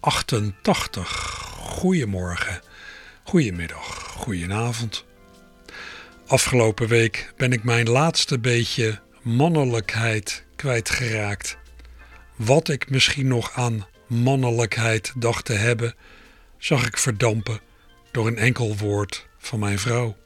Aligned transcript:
1188. 0.00 1.08
Goedemorgen, 1.58 2.60
goedemiddag, 3.22 3.84
goedenavond. 4.16 5.04
Afgelopen 6.26 6.88
week 6.88 7.32
ben 7.36 7.52
ik 7.52 7.64
mijn 7.64 7.88
laatste 7.88 8.38
beetje 8.38 9.00
mannelijkheid 9.22 10.44
kwijtgeraakt. 10.56 11.56
Wat 12.36 12.68
ik 12.68 12.90
misschien 12.90 13.26
nog 13.26 13.52
aan 13.52 13.86
mannelijkheid 14.06 15.12
dacht 15.16 15.44
te 15.44 15.52
hebben, 15.52 15.94
zag 16.58 16.86
ik 16.86 16.96
verdampen 16.96 17.60
door 18.10 18.26
een 18.26 18.38
enkel 18.38 18.76
woord 18.76 19.26
van 19.38 19.58
mijn 19.58 19.78
vrouw. 19.78 20.16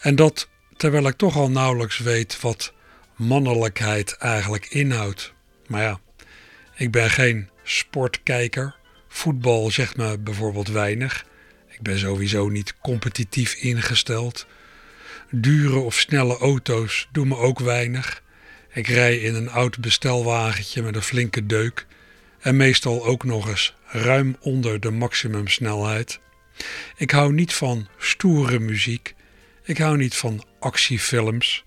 En 0.00 0.16
dat 0.16 0.48
terwijl 0.76 1.06
ik 1.06 1.16
toch 1.16 1.36
al 1.36 1.50
nauwelijks 1.50 1.98
weet 1.98 2.40
wat 2.40 2.72
mannelijkheid 3.16 4.16
eigenlijk 4.16 4.66
inhoudt. 4.66 5.32
Maar 5.66 5.82
ja, 5.82 6.00
ik 6.74 6.90
ben 6.90 7.10
geen 7.10 7.48
sportkijker. 7.70 8.76
Voetbal 9.08 9.70
zegt 9.70 9.96
me 9.96 10.18
bijvoorbeeld 10.18 10.68
weinig. 10.68 11.26
Ik 11.68 11.82
ben 11.82 11.98
sowieso 11.98 12.48
niet 12.48 12.74
competitief 12.80 13.54
ingesteld. 13.54 14.46
Dure 15.30 15.78
of 15.78 15.94
snelle 15.94 16.38
auto's 16.38 17.08
doen 17.12 17.28
me 17.28 17.36
ook 17.36 17.58
weinig. 17.58 18.22
Ik 18.72 18.86
rij 18.86 19.18
in 19.18 19.34
een 19.34 19.50
oud 19.50 19.78
bestelwagentje 19.78 20.82
met 20.82 20.94
een 20.96 21.02
flinke 21.02 21.46
deuk 21.46 21.86
en 22.40 22.56
meestal 22.56 23.04
ook 23.04 23.24
nog 23.24 23.48
eens 23.48 23.74
ruim 23.86 24.36
onder 24.40 24.80
de 24.80 24.90
maximumsnelheid. 24.90 26.20
Ik 26.96 27.10
hou 27.10 27.32
niet 27.32 27.52
van 27.52 27.88
stoere 27.98 28.58
muziek. 28.58 29.14
Ik 29.62 29.78
hou 29.78 29.96
niet 29.96 30.14
van 30.14 30.44
actiefilms. 30.58 31.64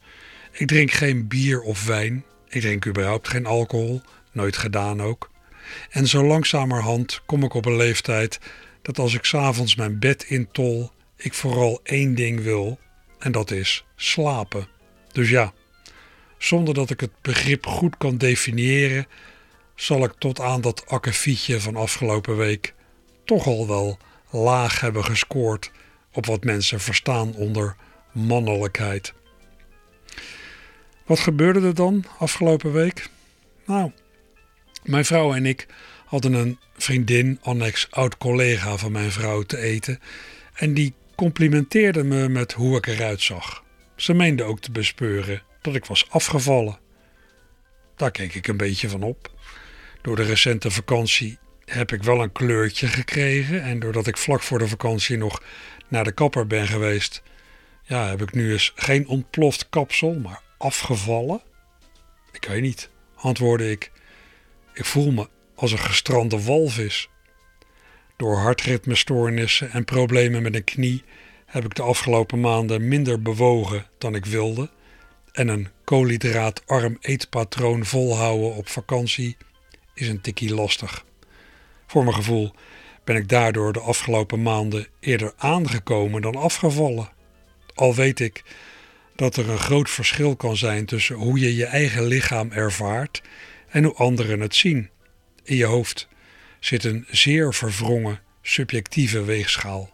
Ik 0.52 0.68
drink 0.68 0.92
geen 0.92 1.28
bier 1.28 1.62
of 1.62 1.86
wijn. 1.86 2.26
Ik 2.50 2.62
drink 2.62 2.86
überhaupt 2.86 3.28
geen 3.28 3.46
alcohol, 3.46 4.02
nooit 4.32 4.58
gedaan 4.58 5.02
ook. 5.02 5.31
En 5.90 6.08
zo 6.08 6.24
langzamerhand 6.24 7.22
kom 7.26 7.44
ik 7.44 7.54
op 7.54 7.66
een 7.66 7.76
leeftijd 7.76 8.40
dat 8.82 9.00
als 9.00 9.14
ik 9.14 9.26
s'avonds 9.26 9.76
mijn 9.76 10.00
bed 10.00 10.24
intol, 10.24 10.92
ik 11.16 11.34
vooral 11.34 11.80
één 11.84 12.16
ding 12.16 12.44
wil, 12.44 12.80
en 13.20 13.32
dat 13.32 13.52
is 13.52 13.86
slapen. 13.96 14.68
Dus 15.12 15.30
ja, 15.30 15.54
zonder 16.38 16.74
dat 16.74 16.90
ik 16.90 17.00
het 17.00 17.22
begrip 17.22 17.66
goed 17.66 17.98
kan 17.98 18.18
definiëren, 18.18 19.08
zal 19.76 20.04
ik 20.04 20.14
tot 20.18 20.40
aan 20.40 20.62
dat 20.62 20.88
akkefietje 20.88 21.60
van 21.60 21.76
afgelopen 21.76 22.38
week 22.38 22.74
toch 23.26 23.48
al 23.48 23.68
wel 23.68 23.98
laag 24.30 24.80
hebben 24.80 25.06
gescoord 25.06 25.72
op 26.12 26.26
wat 26.26 26.44
mensen 26.44 26.80
verstaan 26.80 27.34
onder 27.36 27.76
mannelijkheid. 28.12 29.14
Wat 31.06 31.20
gebeurde 31.20 31.62
er 31.62 31.76
dan 31.76 32.06
afgelopen 32.20 32.72
week? 32.72 33.10
Nou, 33.66 33.92
mijn 34.84 35.06
vrouw 35.06 35.34
en 35.34 35.46
ik 35.46 35.68
hadden 36.06 36.34
een 36.34 36.60
vriendin, 36.78 37.40
annex 37.42 37.88
oud-collega 37.92 38.78
van 38.78 38.92
mijn 38.92 39.12
vrouw, 39.12 39.42
te 39.42 39.58
eten. 39.58 40.00
En 40.54 40.74
die 40.74 40.94
complimenteerde 41.16 42.04
me 42.04 42.30
met 42.30 42.54
hoe 42.54 42.78
ik 42.78 42.88
eruit 42.88 43.22
zag. 43.22 43.64
Ze 43.96 44.14
meende 44.14 44.44
ook 44.44 44.60
te 44.60 44.72
bespeuren 44.72 45.44
dat 45.62 45.76
ik 45.76 45.86
was 45.86 46.10
afgevallen. 46.10 46.80
Daar 47.96 48.12
keek 48.12 48.36
ik 48.36 48.48
een 48.48 48.58
beetje 48.58 48.90
van 48.90 49.04
op. 49.04 49.32
Door 50.02 50.16
de 50.16 50.24
recente 50.24 50.72
vakantie 50.72 51.38
heb 51.66 51.92
ik 51.92 52.04
wel 52.04 52.22
een 52.22 52.32
kleurtje 52.32 52.88
gekregen. 52.88 53.64
En 53.64 53.80
doordat 53.80 54.08
ik 54.08 54.18
vlak 54.18 54.42
voor 54.42 54.60
de 54.60 54.68
vakantie 54.68 55.18
nog 55.18 55.42
naar 55.88 56.04
de 56.04 56.12
kapper 56.12 56.48
ben 56.48 56.68
geweest, 56.68 57.24
ja, 57.84 58.08
heb 58.08 58.22
ik 58.22 58.34
nu 58.34 58.52
eens 58.52 58.72
geen 58.76 59.08
ontploft 59.08 59.70
kapsel, 59.70 60.14
maar 60.14 60.42
afgevallen. 60.58 61.42
Ik 62.32 62.46
weet 62.46 62.62
niet, 62.62 62.90
antwoordde 63.16 63.72
ik. 63.72 63.92
Ik 64.74 64.86
voel 64.86 65.12
me 65.12 65.30
als 65.56 65.72
een 65.72 65.80
gestrande 65.80 66.44
walvis. 66.44 67.10
Door 68.18 68.38
hartritmestoornissen 68.38 69.72
en 69.72 69.86
problemen 69.86 70.42
met 70.42 70.56
een 70.56 70.64
knie 70.64 71.04
heb 71.46 71.66
ik 71.66 71.76
de 71.76 71.82
afgelopen 71.82 72.40
maanden 72.40 72.88
minder 72.88 73.22
bewogen 73.22 73.86
dan 73.98 74.16
ik 74.16 74.26
wilde. 74.26 74.70
En 75.32 75.48
een 75.48 75.68
koolhydraatarm 75.84 76.98
eetpatroon 77.02 77.86
volhouden 77.86 78.56
op 78.56 78.68
vakantie 78.68 79.38
is 79.94 80.08
een 80.08 80.22
tikkie 80.22 80.54
lastig. 80.54 81.06
Voor 81.88 82.04
mijn 82.04 82.16
gevoel 82.16 82.54
ben 83.04 83.16
ik 83.16 83.30
daardoor 83.30 83.74
de 83.74 83.80
afgelopen 83.80 84.42
maanden 84.42 84.88
eerder 85.00 85.34
aangekomen 85.38 86.22
dan 86.22 86.36
afgevallen. 86.36 87.10
Al 87.74 87.96
weet 87.96 88.20
ik 88.20 88.44
dat 89.16 89.36
er 89.36 89.50
een 89.50 89.60
groot 89.60 89.90
verschil 89.90 90.36
kan 90.36 90.58
zijn 90.58 90.86
tussen 90.86 91.16
hoe 91.16 91.40
je 91.40 91.56
je 91.56 91.66
eigen 91.66 92.04
lichaam 92.04 92.52
ervaart 92.52 93.22
en 93.72 93.84
hoe 93.84 93.94
anderen 93.94 94.40
het 94.40 94.56
zien. 94.56 94.90
In 95.44 95.56
je 95.56 95.66
hoofd 95.66 96.08
zit 96.60 96.84
een 96.84 97.06
zeer 97.10 97.54
verwrongen 97.54 98.20
subjectieve 98.42 99.24
weegschaal. 99.24 99.90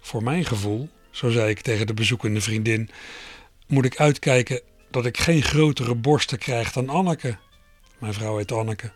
Voor 0.00 0.22
mijn 0.22 0.44
gevoel, 0.44 0.88
zo 1.10 1.30
zei 1.30 1.50
ik 1.50 1.60
tegen 1.60 1.86
de 1.86 1.94
bezoekende 1.94 2.40
vriendin, 2.40 2.90
moet 3.66 3.84
ik 3.84 4.00
uitkijken 4.00 4.60
dat 4.90 5.06
ik 5.06 5.18
geen 5.18 5.42
grotere 5.42 5.94
borsten 5.94 6.38
krijg 6.38 6.72
dan 6.72 6.88
Anneke. 6.88 7.36
Mijn 7.98 8.14
vrouw 8.14 8.36
heet 8.36 8.52
Anneke. 8.52 8.92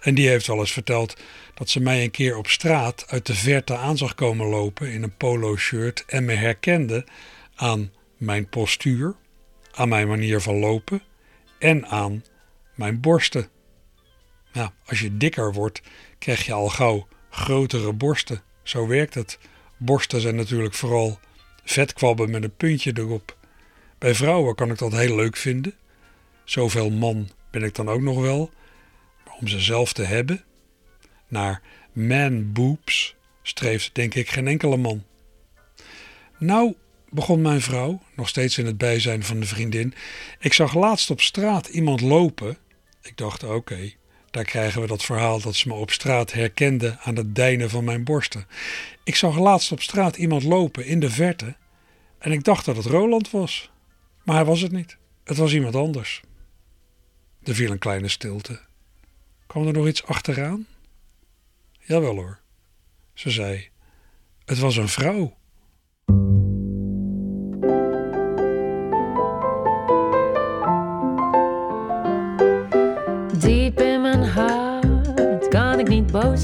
En 0.00 0.14
die 0.14 0.28
heeft 0.28 0.46
wel 0.46 0.58
eens 0.58 0.72
verteld 0.72 1.16
dat 1.54 1.68
ze 1.68 1.80
mij 1.80 2.02
een 2.02 2.10
keer 2.10 2.36
op 2.36 2.46
straat 2.46 3.04
uit 3.08 3.26
de 3.26 3.34
verte 3.34 3.76
aan 3.76 3.96
zag 3.96 4.14
komen 4.14 4.46
lopen 4.46 4.92
in 4.92 5.02
een 5.02 5.16
polo-shirt 5.16 6.04
en 6.06 6.24
me 6.24 6.32
herkende 6.34 7.06
aan 7.54 7.92
mijn 8.16 8.48
postuur, 8.48 9.14
aan 9.72 9.88
mijn 9.88 10.08
manier 10.08 10.40
van 10.40 10.58
lopen 10.58 11.02
en 11.58 11.86
aan 11.86 12.24
mijn 12.74 13.00
borsten. 13.00 13.48
Nou, 14.52 14.70
als 14.86 15.00
je 15.00 15.16
dikker 15.16 15.52
wordt, 15.52 15.82
krijg 16.18 16.46
je 16.46 16.52
al 16.52 16.68
gauw 16.68 17.08
grotere 17.30 17.92
borsten. 17.92 18.42
Zo 18.62 18.86
werkt 18.86 19.14
het. 19.14 19.38
Borsten 19.76 20.20
zijn 20.20 20.36
natuurlijk 20.36 20.74
vooral 20.74 21.18
vetkwabben 21.64 22.30
met 22.30 22.42
een 22.42 22.56
puntje 22.56 22.92
erop. 22.94 23.36
Bij 23.98 24.14
vrouwen 24.14 24.54
kan 24.54 24.70
ik 24.70 24.78
dat 24.78 24.92
heel 24.92 25.16
leuk 25.16 25.36
vinden. 25.36 25.74
Zoveel 26.44 26.90
man 26.90 27.28
ben 27.50 27.62
ik 27.62 27.74
dan 27.74 27.88
ook 27.88 28.00
nog 28.00 28.20
wel. 28.20 28.50
Maar 29.24 29.34
om 29.34 29.48
ze 29.48 29.60
zelf 29.60 29.92
te 29.92 30.02
hebben, 30.02 30.44
naar 31.28 31.62
man 31.92 32.52
boobs, 32.52 33.14
streeft 33.42 33.94
denk 33.94 34.14
ik 34.14 34.30
geen 34.30 34.48
enkele 34.48 34.76
man. 34.76 35.04
Nou, 36.38 36.74
begon 37.10 37.42
mijn 37.42 37.60
vrouw, 37.60 38.02
nog 38.16 38.28
steeds 38.28 38.58
in 38.58 38.66
het 38.66 38.78
bijzijn 38.78 39.24
van 39.24 39.40
de 39.40 39.46
vriendin. 39.46 39.94
Ik 40.38 40.52
zag 40.52 40.74
laatst 40.74 41.10
op 41.10 41.20
straat 41.20 41.66
iemand 41.66 42.00
lopen. 42.00 42.58
Ik 43.04 43.16
dacht, 43.16 43.42
oké, 43.42 43.92
daar 44.30 44.44
krijgen 44.44 44.80
we 44.80 44.86
dat 44.86 45.04
verhaal 45.04 45.40
dat 45.40 45.54
ze 45.54 45.68
me 45.68 45.74
op 45.74 45.90
straat 45.90 46.32
herkende 46.32 46.98
aan 47.00 47.16
het 47.16 47.34
deinen 47.34 47.70
van 47.70 47.84
mijn 47.84 48.04
borsten. 48.04 48.46
Ik 49.02 49.16
zag 49.16 49.38
laatst 49.38 49.72
op 49.72 49.82
straat 49.82 50.16
iemand 50.16 50.42
lopen 50.42 50.86
in 50.86 51.00
de 51.00 51.10
verte 51.10 51.56
en 52.18 52.32
ik 52.32 52.44
dacht 52.44 52.64
dat 52.64 52.76
het 52.76 52.86
Roland 52.86 53.30
was. 53.30 53.70
Maar 54.22 54.36
hij 54.36 54.44
was 54.44 54.60
het 54.60 54.72
niet. 54.72 54.96
Het 55.24 55.36
was 55.36 55.52
iemand 55.52 55.74
anders. 55.74 56.22
Er 57.42 57.54
viel 57.54 57.70
een 57.70 57.78
kleine 57.78 58.08
stilte. 58.08 58.60
Kwam 59.46 59.66
er 59.66 59.72
nog 59.72 59.86
iets 59.86 60.04
achteraan? 60.04 60.66
Jawel 61.80 62.14
hoor. 62.14 62.40
Ze 63.14 63.30
zei: 63.30 63.68
Het 64.44 64.58
was 64.58 64.76
een 64.76 64.88
vrouw. 64.88 65.36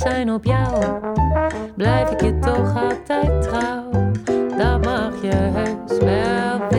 Zijn 0.01 0.33
op 0.33 0.45
jou. 0.45 1.01
Blijf 1.77 2.11
ik 2.11 2.21
je 2.21 2.39
toch 2.39 2.77
altijd 2.77 3.43
trouw, 3.43 3.91
dat 4.57 4.85
mag 4.85 5.23
je 5.23 5.35
heus 5.35 5.99
wel 5.99 6.70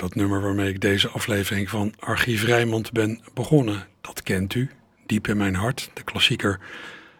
dat 0.00 0.14
nummer 0.14 0.40
waarmee 0.40 0.68
ik 0.68 0.80
deze 0.80 1.08
aflevering 1.08 1.70
van 1.70 1.94
Archief 1.98 2.44
Rijnmond 2.44 2.92
ben 2.92 3.20
begonnen, 3.34 3.86
dat 4.00 4.22
kent 4.22 4.54
u. 4.54 4.70
Diep 5.06 5.28
in 5.28 5.36
mijn 5.36 5.54
hart, 5.54 5.90
de 5.94 6.02
klassieker 6.02 6.60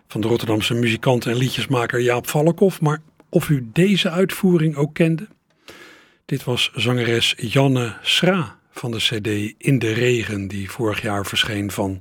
van 0.06 0.20
de 0.20 0.28
Rotterdamse 0.28 0.74
muzikant 0.74 1.26
en 1.26 1.36
liedjesmaker 1.36 2.00
Jaap 2.00 2.28
Valkhoff. 2.28 2.80
Maar 2.80 3.02
of 3.28 3.48
u 3.48 3.68
deze 3.72 4.10
uitvoering 4.10 4.76
ook 4.76 4.94
kende? 4.94 5.28
Dit 6.24 6.44
was 6.44 6.70
zangeres 6.74 7.34
Janne 7.36 7.96
Schra 8.02 8.58
van 8.70 8.90
de 8.90 8.98
cd 8.98 9.54
In 9.58 9.78
de 9.78 9.92
Regen, 9.92 10.48
die 10.48 10.70
vorig 10.70 11.02
jaar 11.02 11.26
verscheen 11.26 11.70
van 11.70 12.00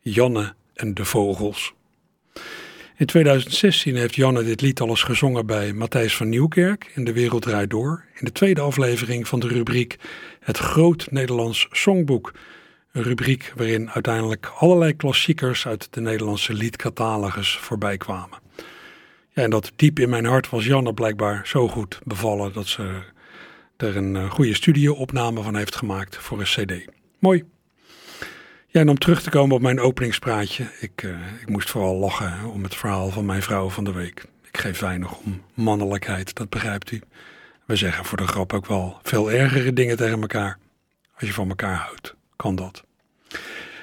Janne 0.00 0.54
en 0.74 0.94
de 0.94 1.04
Vogels. 1.04 1.74
In 3.00 3.06
2016 3.06 3.96
heeft 3.96 4.14
Janne 4.14 4.42
dit 4.42 4.60
lied 4.60 4.80
al 4.80 4.88
eens 4.88 5.02
gezongen 5.02 5.46
bij 5.46 5.72
Matthijs 5.72 6.16
van 6.16 6.28
Nieuwkerk 6.28 6.92
in 6.94 7.04
De 7.04 7.12
Wereld 7.12 7.42
Draait 7.42 7.70
Door. 7.70 8.04
In 8.14 8.24
de 8.24 8.32
tweede 8.32 8.60
aflevering 8.60 9.28
van 9.28 9.40
de 9.40 9.48
rubriek 9.48 9.96
Het 10.40 10.58
Groot 10.58 11.10
Nederlands 11.10 11.68
Songboek. 11.70 12.32
Een 12.92 13.02
rubriek 13.02 13.52
waarin 13.56 13.90
uiteindelijk 13.90 14.52
allerlei 14.56 14.96
klassiekers 14.96 15.66
uit 15.66 15.88
de 15.90 16.00
Nederlandse 16.00 16.54
liedcatalogus 16.54 17.56
voorbij 17.56 17.96
kwamen. 17.96 18.38
Ja, 19.30 19.42
en 19.42 19.50
dat 19.50 19.72
diep 19.76 19.98
in 19.98 20.08
mijn 20.08 20.24
hart 20.24 20.50
was 20.50 20.64
Janne 20.64 20.94
blijkbaar 20.94 21.46
zo 21.46 21.68
goed 21.68 21.98
bevallen 22.04 22.52
dat 22.52 22.66
ze 22.66 23.02
er 23.76 23.96
een 23.96 24.16
eh, 24.16 24.30
goede 24.30 24.54
studioopname 24.54 25.42
van 25.42 25.56
heeft 25.56 25.76
gemaakt 25.76 26.16
voor 26.16 26.38
een 26.38 26.44
cd. 26.44 26.84
Mooi. 27.18 27.44
Ja, 28.72 28.80
en 28.80 28.88
om 28.88 28.98
terug 28.98 29.22
te 29.22 29.30
komen 29.30 29.56
op 29.56 29.62
mijn 29.62 29.80
openingspraatje. 29.80 30.66
Ik, 30.80 31.02
eh, 31.02 31.10
ik 31.40 31.48
moest 31.48 31.70
vooral 31.70 31.96
lachen 31.96 32.50
om 32.50 32.62
het 32.62 32.74
verhaal 32.74 33.10
van 33.10 33.26
mijn 33.26 33.42
vrouw 33.42 33.68
van 33.68 33.84
de 33.84 33.92
week. 33.92 34.24
Ik 34.48 34.58
geef 34.58 34.78
weinig 34.78 35.18
om 35.18 35.42
mannelijkheid, 35.54 36.34
dat 36.34 36.48
begrijpt 36.48 36.90
u. 36.90 37.00
We 37.66 37.76
zeggen 37.76 38.04
voor 38.04 38.18
de 38.18 38.26
grap 38.26 38.52
ook 38.52 38.66
wel 38.66 38.98
veel 39.02 39.30
ergere 39.30 39.72
dingen 39.72 39.96
tegen 39.96 40.20
elkaar. 40.20 40.58
Als 41.14 41.28
je 41.28 41.34
van 41.34 41.48
elkaar 41.48 41.74
houdt, 41.74 42.14
kan 42.36 42.54
dat. 42.54 42.84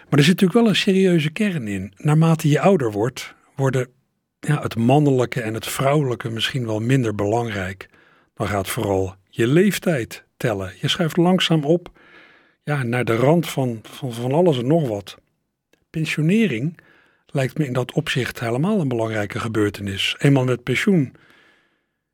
Maar 0.09 0.19
er 0.19 0.23
zit 0.23 0.39
natuurlijk 0.39 0.59
wel 0.59 0.67
een 0.67 0.75
serieuze 0.75 1.29
kern 1.29 1.67
in. 1.67 1.93
Naarmate 1.97 2.49
je 2.49 2.59
ouder 2.59 2.91
wordt, 2.91 3.33
worden 3.55 3.87
ja, 4.39 4.61
het 4.61 4.75
mannelijke 4.75 5.41
en 5.41 5.53
het 5.53 5.67
vrouwelijke 5.67 6.29
misschien 6.29 6.65
wel 6.65 6.79
minder 6.79 7.15
belangrijk. 7.15 7.89
Dan 8.33 8.47
gaat 8.47 8.69
vooral 8.69 9.15
je 9.29 9.47
leeftijd 9.47 10.23
tellen. 10.37 10.73
Je 10.81 10.87
schuift 10.87 11.17
langzaam 11.17 11.63
op 11.63 11.91
ja, 12.67 12.83
naar 12.83 13.05
de 13.05 13.15
rand 13.15 13.49
van, 13.49 13.79
van, 13.83 14.13
van 14.13 14.31
alles 14.31 14.57
en 14.57 14.67
nog 14.67 14.87
wat. 14.87 15.17
Pensionering 15.89 16.77
lijkt 17.25 17.57
me 17.57 17.65
in 17.65 17.73
dat 17.73 17.91
opzicht 17.91 18.39
helemaal 18.39 18.79
een 18.79 18.87
belangrijke 18.87 19.39
gebeurtenis. 19.39 20.15
Eenmaal 20.17 20.43
met 20.43 20.63
pensioen 20.63 21.15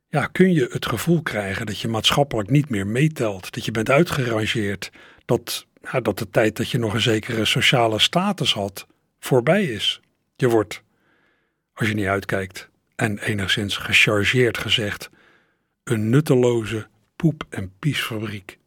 ja, 0.08 0.26
kun 0.26 0.52
je 0.52 0.68
het 0.70 0.86
gevoel 0.86 1.22
krijgen 1.22 1.66
dat 1.66 1.80
je 1.80 1.88
maatschappelijk 1.88 2.50
niet 2.50 2.68
meer 2.68 2.86
meetelt, 2.86 3.52
dat 3.52 3.64
je 3.64 3.70
bent 3.70 3.90
uitgerangeerd, 3.90 4.90
dat, 5.24 5.66
ja, 5.82 6.00
dat 6.00 6.18
de 6.18 6.30
tijd 6.30 6.56
dat 6.56 6.70
je 6.70 6.78
nog 6.78 6.94
een 6.94 7.00
zekere 7.00 7.44
sociale 7.44 7.98
status 7.98 8.52
had 8.52 8.86
voorbij 9.18 9.64
is. 9.64 10.00
Je 10.36 10.48
wordt, 10.48 10.82
als 11.72 11.88
je 11.88 11.94
niet 11.94 12.06
uitkijkt 12.06 12.68
en 12.96 13.18
enigszins 13.18 13.76
gechargeerd 13.76 14.58
gezegd, 14.58 15.10
een 15.84 16.08
nutteloze 16.10 16.86
poep- 17.16 17.46
en 17.50 17.72
piesfabriek. 17.78 18.58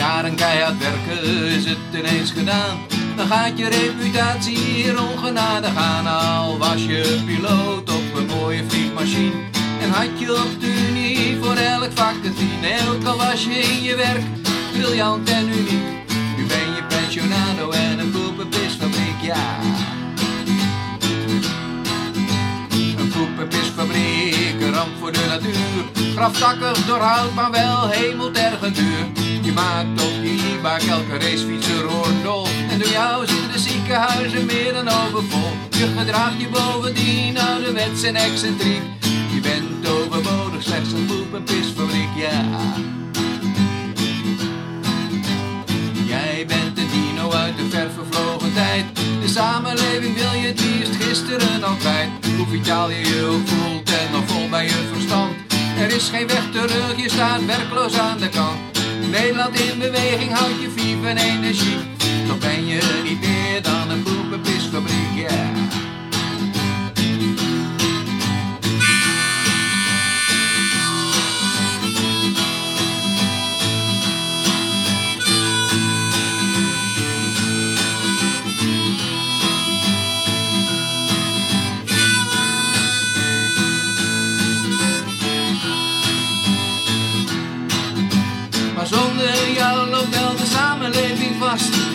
Jaren 0.00 0.34
keihard 0.36 0.78
werken 0.78 1.46
is 1.46 1.64
het 1.64 1.78
ineens 1.92 2.30
gedaan. 2.30 2.89
Dan 3.20 3.28
gaat 3.28 3.58
je 3.58 3.68
reputatie 3.68 4.58
hier 4.58 5.02
ongenadig 5.02 5.76
aan. 5.76 6.06
Al 6.06 6.58
was 6.58 6.84
je 6.84 7.22
piloot 7.26 7.90
op 7.90 8.16
een 8.16 8.26
mooie 8.26 8.64
vliegmachine. 8.68 9.32
En 9.80 9.90
had 9.90 10.18
je 10.18 10.34
op 10.34 10.60
de 10.60 10.86
unie 10.88 11.38
voor 11.42 11.54
elk 11.54 11.90
vak 11.94 12.14
een 12.24 12.34
tien. 12.34 12.64
En 12.64 12.88
ook 12.88 13.04
al 13.04 13.16
was 13.16 13.44
je 13.44 13.50
in 13.50 13.82
je 13.82 13.96
werk 13.96 14.22
briljant 14.72 15.30
en 15.30 15.48
uniek. 15.48 15.86
Nu 16.36 16.46
ben 16.46 16.74
je 16.76 16.82
pensionado 16.88 17.70
en 17.70 17.98
een 17.98 18.10
poep- 18.10 18.40
en 18.40 18.48
pisfabriek, 18.48 19.20
ja. 19.22 19.58
Een 22.98 23.08
poep- 23.08 23.40
en 23.40 23.48
pisfabriek, 23.48 24.60
een 24.60 24.74
ramp 24.74 24.90
voor 25.00 25.12
de 25.12 25.26
natuur. 25.28 26.12
Graftakkig 26.14 26.86
door 26.86 27.00
hout, 27.00 27.34
maar 27.34 27.50
wel 27.50 27.88
hemeltergend 27.88 28.74
duur. 28.76 29.06
Je 29.42 29.52
maakt 29.52 30.02
op 30.02 30.22
je 30.22 30.30
e-bike 30.30 30.90
elke 30.90 31.18
racefietser 31.18 31.90
oordol. 31.90 32.59
Door 32.80 32.88
jou 32.88 33.26
zitten 33.26 33.52
de 33.52 33.58
ziekenhuizen 33.58 34.46
meer 34.46 34.72
dan 34.72 34.88
overvol. 34.88 35.50
Je 35.70 35.86
gedraagt 35.98 36.40
je 36.40 36.48
bovendien 36.48 37.38
ouderwets 37.38 38.02
en 38.02 38.14
excentriek. 38.14 38.82
Je 39.34 39.40
bent 39.40 39.88
overbodig, 39.88 40.62
slechts 40.62 40.92
een 40.92 41.06
poep- 41.06 41.34
en 41.34 41.42
pisfabriek, 41.42 42.08
ja. 42.16 42.44
Jij 46.06 46.44
bent 46.46 46.76
de 46.76 46.86
dino 46.92 47.30
uit 47.30 47.56
de 47.56 47.68
ver 47.68 47.90
vervlogen 47.90 48.52
tijd. 48.54 48.84
De 49.20 49.28
samenleving 49.28 50.14
wil 50.14 50.32
je 50.40 50.46
het 50.46 50.60
liefst 50.60 50.96
gisteren 51.02 51.64
al 51.64 51.74
kwijt. 51.74 52.08
Hoe 52.36 52.46
vitaal 52.46 52.90
je 52.90 52.98
je 52.98 53.40
voelt 53.44 53.90
en 53.90 54.12
nog 54.12 54.24
vol 54.26 54.48
bij 54.48 54.64
je 54.64 54.88
verstand. 54.92 55.32
Er 55.78 55.90
is 55.94 56.08
geen 56.08 56.26
weg 56.26 56.50
terug, 56.52 57.02
je 57.02 57.10
staat 57.10 57.44
werkloos 57.44 57.98
aan 57.98 58.18
de 58.18 58.28
kant. 58.28 58.58
Nederland 59.10 59.60
in 59.60 59.78
beweging 59.78 60.32
houdt 60.32 60.60
je 60.60 60.70
vief 60.76 61.04
en 61.04 61.16
energie. 61.16 61.89
Toch 62.30 62.38
ben 62.38 62.66
je 62.66 63.00
niet 63.04 63.20
meer 63.20 63.62
dan 63.62 63.90
een 63.90 64.02
poep- 64.02 64.32
en 64.32 64.40
pisfabriek, 64.40 65.14
ja. 65.14 65.50
Maar 65.52 65.59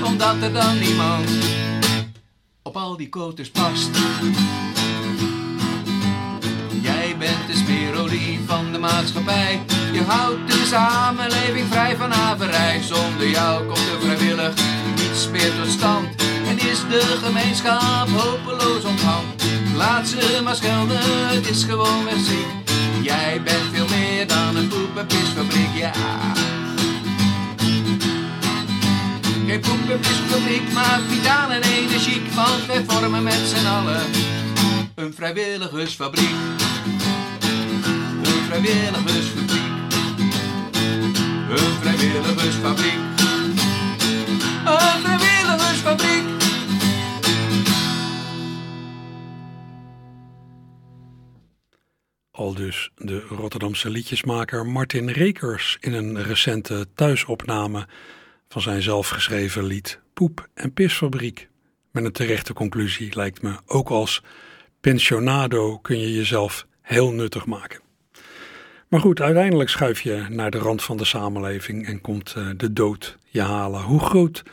omdat 0.05 0.35
er 0.41 0.53
dan 0.53 0.79
niemand 0.79 1.29
op 2.63 2.77
al 2.77 2.97
die 2.97 3.09
koters 3.09 3.49
past. 3.51 3.89
Jij 6.81 7.15
bent 7.17 7.47
de 7.47 7.55
smeerolie 7.55 8.39
van 8.45 8.71
de 8.71 8.77
maatschappij. 8.77 9.61
Je 9.91 10.03
houdt 10.03 10.47
de 10.47 10.65
samenleving 10.65 11.67
vrij 11.69 11.95
van 11.95 12.13
averij. 12.13 12.81
Zonder 12.81 13.29
jou 13.29 13.65
komt 13.65 13.89
er 13.93 14.01
vrijwillig 14.01 14.53
niets 14.95 15.29
meer 15.29 15.51
tot 15.55 15.71
stand. 15.71 16.07
En 16.47 16.57
is 16.69 16.79
de 16.89 17.19
gemeenschap 17.23 18.09
hopeloos 18.09 18.83
onthand. 18.83 19.43
Laat 19.75 20.07
ze 20.07 20.41
maar 20.43 20.55
schelden, 20.55 20.99
het 21.35 21.49
is 21.49 21.63
gewoon 21.63 22.05
weg 22.05 22.19
ziek. 22.25 22.47
Jij 23.01 23.41
bent 23.43 23.65
veel 23.73 23.87
meer 23.87 24.27
dan 24.27 24.55
een 24.55 24.67
poep- 24.67 24.97
en 24.97 25.07
pisfabriek, 25.07 25.75
ja. 25.75 25.91
Geen 29.47 29.61
pisfabriek, 29.99 30.73
maar 30.73 30.99
vitaal 31.07 31.51
en 31.51 31.61
energiek. 31.61 32.31
Want 32.31 32.65
wij 32.65 32.83
vormen 32.87 33.23
met 33.23 33.33
z'n 33.33 33.65
allen 33.65 34.01
een 34.95 35.13
vrijwilligersfabriek. 35.13 36.35
Een 38.23 38.43
vrijwilligersfabriek. 38.47 39.61
Een 41.49 41.73
vrijwilligersfabriek. 41.81 42.99
Een 44.65 45.01
vrijwilligersfabriek. 45.01 46.23
Al 52.31 52.53
dus 52.53 52.91
de 52.95 53.19
Rotterdamse 53.29 53.89
liedjesmaker 53.89 54.65
Martin 54.65 55.09
Rekers 55.09 55.77
in 55.79 55.93
een 55.93 56.23
recente 56.23 56.87
thuisopname 56.95 57.87
van 58.55 58.63
zijn 58.63 58.81
zelfgeschreven 58.81 59.63
lied 59.63 59.99
Poep 60.13 60.47
en 60.53 60.73
Pisfabriek. 60.73 61.49
Met 61.91 62.05
een 62.05 62.11
terechte 62.11 62.53
conclusie 62.53 63.15
lijkt 63.15 63.41
me, 63.41 63.59
ook 63.65 63.89
als 63.89 64.23
pensionado 64.81 65.77
kun 65.77 65.99
je 65.99 66.13
jezelf 66.13 66.67
heel 66.81 67.11
nuttig 67.11 67.45
maken. 67.45 67.81
Maar 68.87 68.99
goed, 68.99 69.21
uiteindelijk 69.21 69.69
schuif 69.69 70.01
je 70.01 70.25
naar 70.29 70.51
de 70.51 70.57
rand 70.57 70.83
van 70.83 70.97
de 70.97 71.05
samenleving 71.05 71.87
en 71.87 72.01
komt 72.01 72.33
eh, 72.37 72.49
de 72.57 72.73
dood 72.73 73.17
je 73.25 73.41
halen. 73.41 73.81
Hoe 73.81 73.99
groot 73.99 74.43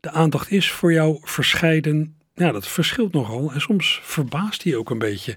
de 0.00 0.10
aandacht 0.10 0.50
is 0.50 0.70
voor 0.70 0.92
jouw 0.92 1.18
verscheiden, 1.22 2.16
ja, 2.34 2.52
dat 2.52 2.68
verschilt 2.68 3.12
nogal 3.12 3.52
en 3.52 3.60
soms 3.60 4.00
verbaast 4.02 4.64
hij 4.64 4.76
ook 4.76 4.90
een 4.90 4.98
beetje. 4.98 5.36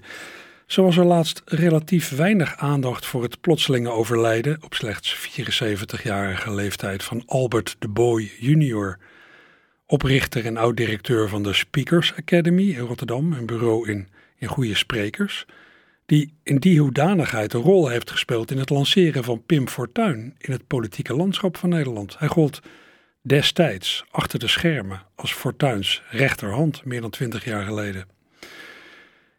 Zo 0.68 0.82
was 0.82 0.96
er 0.96 1.04
laatst 1.04 1.42
relatief 1.44 2.10
weinig 2.10 2.56
aandacht 2.56 3.06
voor 3.06 3.22
het 3.22 3.40
plotselinge 3.40 3.90
overlijden 3.90 4.58
op 4.62 4.74
slechts 4.74 5.16
74-jarige 5.16 6.54
leeftijd 6.54 7.04
van 7.04 7.22
Albert 7.26 7.76
de 7.78 7.88
Boy 7.88 8.32
Jr., 8.38 8.98
oprichter 9.86 10.44
en 10.44 10.56
oud-directeur 10.56 11.28
van 11.28 11.42
de 11.42 11.52
Speakers 11.52 12.14
Academy 12.16 12.62
in 12.62 12.78
Rotterdam, 12.78 13.32
een 13.32 13.46
bureau 13.46 13.90
in, 13.90 14.08
in 14.36 14.48
goede 14.48 14.74
sprekers, 14.74 15.46
die 16.06 16.34
in 16.42 16.58
die 16.58 16.80
hoedanigheid 16.80 17.52
een 17.52 17.60
rol 17.60 17.88
heeft 17.88 18.10
gespeeld 18.10 18.50
in 18.50 18.58
het 18.58 18.70
lanceren 18.70 19.24
van 19.24 19.42
Pim 19.46 19.68
Fortuyn 19.68 20.34
in 20.38 20.52
het 20.52 20.66
politieke 20.66 21.14
landschap 21.14 21.56
van 21.56 21.68
Nederland. 21.68 22.18
Hij 22.18 22.28
gold 22.28 22.60
destijds 23.22 24.04
achter 24.10 24.38
de 24.38 24.48
schermen 24.48 25.02
als 25.14 25.32
Fortuins 25.32 26.02
rechterhand 26.10 26.84
meer 26.84 27.00
dan 27.00 27.10
twintig 27.10 27.44
jaar 27.44 27.64
geleden. 27.64 28.17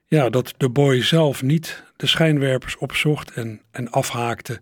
Ja, 0.10 0.30
dat 0.30 0.54
de 0.58 0.70
boy 0.70 1.02
zelf 1.02 1.42
niet 1.42 1.84
de 1.96 2.08
schijnwerpers 2.08 2.78
opzocht 2.78 3.32
en, 3.32 3.62
en 3.72 3.92
afhaakte 3.92 4.60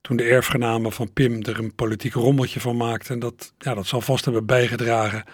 toen 0.00 0.16
de 0.16 0.24
erfgenamen 0.24 0.92
van 0.92 1.12
Pim 1.12 1.42
er 1.42 1.58
een 1.58 1.74
politiek 1.74 2.12
rommeltje 2.12 2.60
van 2.60 2.76
maakten. 2.76 3.18
Dat, 3.18 3.54
ja, 3.58 3.74
dat 3.74 3.86
zal 3.86 4.00
vast 4.00 4.24
hebben 4.24 4.46
bijgedragen 4.46 5.24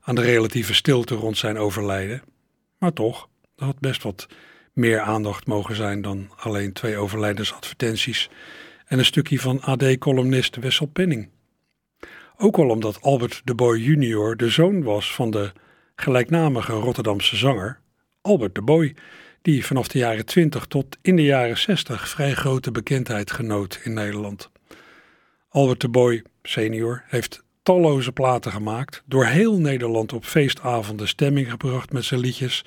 aan 0.00 0.14
de 0.14 0.22
relatieve 0.22 0.74
stilte 0.74 1.14
rond 1.14 1.36
zijn 1.36 1.58
overlijden. 1.58 2.22
Maar 2.78 2.92
toch, 2.92 3.28
er 3.56 3.64
had 3.64 3.78
best 3.78 4.02
wat 4.02 4.26
meer 4.72 5.00
aandacht 5.00 5.46
mogen 5.46 5.74
zijn 5.74 6.02
dan 6.02 6.30
alleen 6.36 6.72
twee 6.72 6.96
overlijdensadvertenties 6.96 8.30
en 8.86 8.98
een 8.98 9.04
stukje 9.04 9.40
van 9.40 9.60
AD-columnist 9.60 10.56
Wessel 10.56 10.86
Penning. 10.86 11.28
Ook 12.36 12.58
al 12.58 12.68
omdat 12.68 13.00
Albert 13.00 13.40
de 13.44 13.54
Boy 13.54 13.78
junior 13.78 14.36
de 14.36 14.48
zoon 14.48 14.82
was 14.82 15.14
van 15.14 15.30
de 15.30 15.52
gelijknamige 15.96 16.72
Rotterdamse 16.72 17.36
zanger 17.36 17.80
Albert 18.22 18.54
de 18.54 18.62
Boy, 18.62 18.94
die 19.42 19.66
vanaf 19.66 19.88
de 19.88 19.98
jaren 19.98 20.26
20 20.26 20.66
tot 20.66 20.98
in 21.00 21.16
de 21.16 21.22
jaren 21.24 21.58
60 21.58 22.08
vrij 22.08 22.34
grote 22.34 22.70
bekendheid 22.70 23.30
genoot 23.30 23.80
in 23.84 23.92
Nederland. 23.92 24.50
Albert 25.48 25.80
de 25.80 25.88
Boy 25.88 26.24
senior 26.42 27.02
heeft 27.06 27.42
talloze 27.62 28.12
platen 28.12 28.52
gemaakt, 28.52 29.02
door 29.06 29.24
heel 29.24 29.58
Nederland 29.58 30.12
op 30.12 30.24
feestavonden 30.24 31.08
stemming 31.08 31.50
gebracht 31.50 31.92
met 31.92 32.04
zijn 32.04 32.20
liedjes 32.20 32.64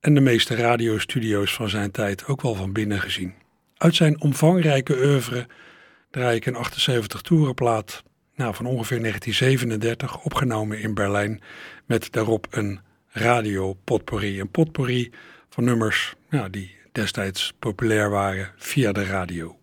en 0.00 0.14
de 0.14 0.20
meeste 0.20 0.54
radiostudio's 0.54 1.54
van 1.54 1.68
zijn 1.68 1.90
tijd 1.90 2.26
ook 2.26 2.42
wel 2.42 2.54
van 2.54 2.72
binnen 2.72 3.00
gezien. 3.00 3.34
Uit 3.76 3.94
zijn 3.94 4.20
omvangrijke 4.20 4.96
oeuvre 4.96 5.46
draai 6.10 6.36
ik 6.36 6.46
een 6.46 6.56
78 6.56 7.20
toerenplaat 7.20 8.02
nou, 8.34 8.54
van 8.54 8.66
ongeveer 8.66 9.00
1937, 9.00 10.24
opgenomen 10.24 10.80
in 10.80 10.94
Berlijn, 10.94 11.40
met 11.86 12.12
daarop 12.12 12.46
een 12.50 12.80
radio 13.12 13.76
potpourri. 13.84 14.40
Een 14.40 14.50
potpourri 14.50 15.10
van 15.48 15.64
nummers 15.64 16.14
nou, 16.28 16.50
die 16.50 16.74
destijds 16.92 17.52
populair 17.58 18.10
waren 18.10 18.52
via 18.56 18.92
de 18.92 19.04
radio. 19.04 19.56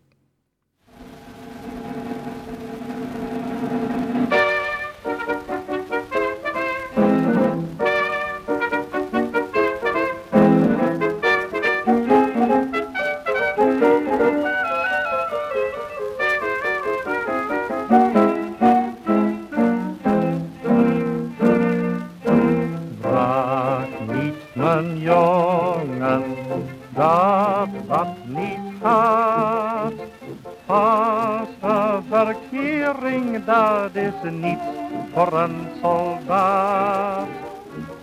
Dat 33.46 33.96
is 33.96 34.32
niets 34.32 34.64
voor 35.14 35.34
een 35.34 35.68
soldaat. 35.82 37.28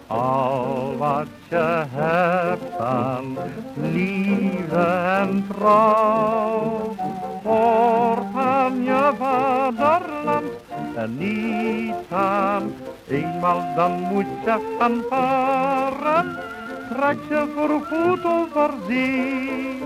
Al 0.06 0.94
wat 0.98 1.26
je 1.48 1.84
hebt 1.90 2.80
aan 2.80 3.36
liefde 3.74 4.86
en 5.20 5.46
trouw, 5.48 6.96
hoort 7.42 8.34
aan 8.34 8.84
je 8.84 9.12
vaderland 9.18 10.44
en 10.96 11.16
niet 11.18 11.94
aan. 12.10 12.74
Eenmaal 13.08 13.74
dan 13.74 13.92
moet 13.92 14.26
je 14.44 14.76
gaan 14.78 15.02
varen, 15.10 16.38
trek 16.88 17.18
je 17.28 17.44
voorgoed 17.54 18.24
over 18.24 18.70
zee. 18.88 19.82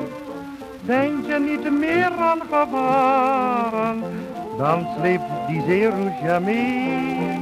Denk 0.81 1.27
je 1.27 1.39
niet 1.39 1.79
meer 1.79 2.11
aan 2.19 2.41
gevaren, 2.51 4.03
dan 4.61 4.87
sleept 4.97 5.31
die 5.49 5.63
je 5.67 6.39
mee. 6.45 7.39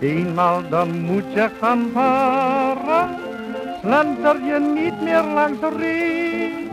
Eenmaal 0.00 0.62
dan 0.68 1.00
moet 1.00 1.32
je 1.34 1.50
gaan 1.60 1.90
varen, 1.92 3.08
slenter 3.82 4.36
je 4.44 4.58
niet 4.74 5.02
meer 5.02 5.22
langs 5.34 5.60
de 5.60 5.70
ree. 5.78 6.68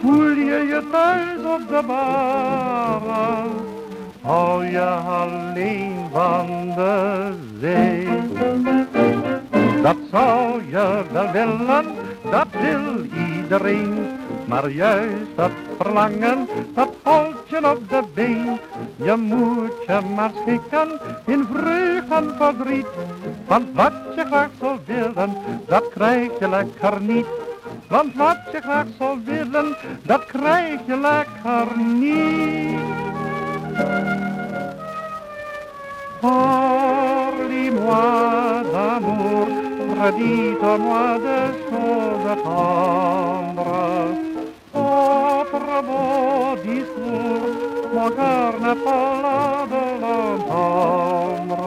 Voel 0.00 0.30
je 0.30 0.66
je 0.72 0.82
thuis 0.92 1.44
op 1.54 1.68
de 1.68 1.82
baren, 1.86 3.50
hou 4.20 4.64
je 4.64 4.88
alleen 5.20 5.94
van 6.12 6.46
de 6.76 7.32
zee. 7.60 8.08
Dat 9.82 9.96
zou 10.10 10.62
je 10.68 11.02
wel 11.12 11.30
willen, 11.32 11.84
dat 12.30 12.48
wil 12.60 13.04
iedereen. 13.26 14.22
Maar 14.46 14.70
juist 14.70 15.36
dat 15.36 15.50
verlangen, 15.80 16.48
dat 16.74 16.88
houdt 17.02 17.48
je 17.48 17.70
op 17.70 17.88
de 17.88 18.02
been. 18.14 18.58
Je 18.96 19.16
moet 19.16 19.72
je 19.86 20.00
maar 20.14 20.30
schikken 20.42 21.00
in 21.26 21.46
vreugd 21.52 22.10
en 22.10 22.34
verdriet. 22.36 22.86
Want 23.46 23.66
wat 23.72 23.92
je 24.16 24.24
graag 24.24 24.50
zou 24.60 24.78
willen, 24.86 25.36
dat 25.66 25.88
krijg 25.88 26.30
je 26.38 26.48
lekker 26.48 27.00
niet. 27.00 27.26
Want 27.88 28.14
wat 28.14 28.38
je 28.52 28.60
graag 28.60 28.86
zou 28.98 29.18
willen, 29.24 29.76
dat 30.02 30.24
krijg 30.26 30.80
je 30.86 30.96
lekker 30.96 31.78
niet. 31.78 32.78
Parlez-moi 36.20 37.94
d'amour, 38.72 39.46
redites-moi 40.00 41.18
des 41.20 41.54
choses 41.68 42.34
tendres. 42.42 44.33
beau 45.88 46.56
discours, 46.62 47.48
mon 47.94 48.08
cœur 48.10 48.52
n'a 48.60 48.74
pas 48.86 49.10
la 49.24 49.40
de 49.72 49.82
l'entendre. 50.02 51.62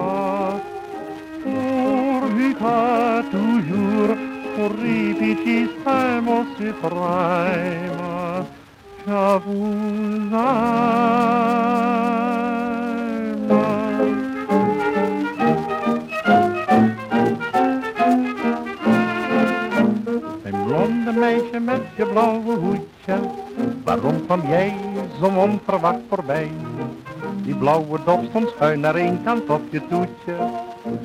Pourvu 1.44 2.50
pas 2.56 3.24
toujours, 3.32 4.12
pour 4.56 4.72
répéter 4.82 5.60
ce. 5.84 5.98
Meisje 21.20 21.60
met 21.60 21.82
je 21.96 22.06
blauwe 22.06 22.56
hoedje, 22.56 23.20
waarom 23.84 24.26
kwam 24.26 24.42
jij 24.48 24.76
zo 25.20 25.26
onverwacht 25.26 26.00
voorbij? 26.10 26.52
Die 27.44 27.56
blauwe 27.56 28.00
dop 28.06 28.24
stond 28.30 28.50
schuin 28.50 28.80
naar 28.80 28.96
één 28.96 29.24
kant 29.24 29.50
op 29.50 29.62
je 29.70 29.82
toetje 29.88 30.36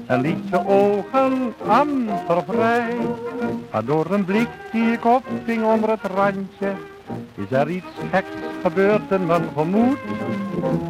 en 0.07 0.21
liet 0.21 0.49
je 0.51 0.67
ogen 0.67 1.55
amper 1.67 2.43
vrij. 2.47 2.97
Maar 3.71 3.85
door 3.85 4.07
een 4.11 4.25
blik 4.25 4.49
die 4.73 4.93
ik 4.93 5.05
opving 5.05 5.65
onder 5.65 5.91
het 5.91 6.03
randje, 6.15 6.73
is 7.35 7.51
er 7.51 7.71
iets 7.71 7.87
geks 8.11 8.27
gebeurd 8.63 9.11
in 9.11 9.27
mijn 9.27 9.49
gemoed. 9.57 9.99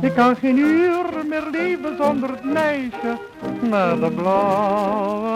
Ik 0.01 0.15
kan 0.15 0.37
geen 0.37 0.59
uur 0.59 1.05
meer 1.29 1.49
leven 1.51 1.97
zonder 1.97 2.31
het 2.31 2.45
meisje 2.45 3.17
met 3.61 4.01
de 4.01 4.11
blauwe 4.17 5.33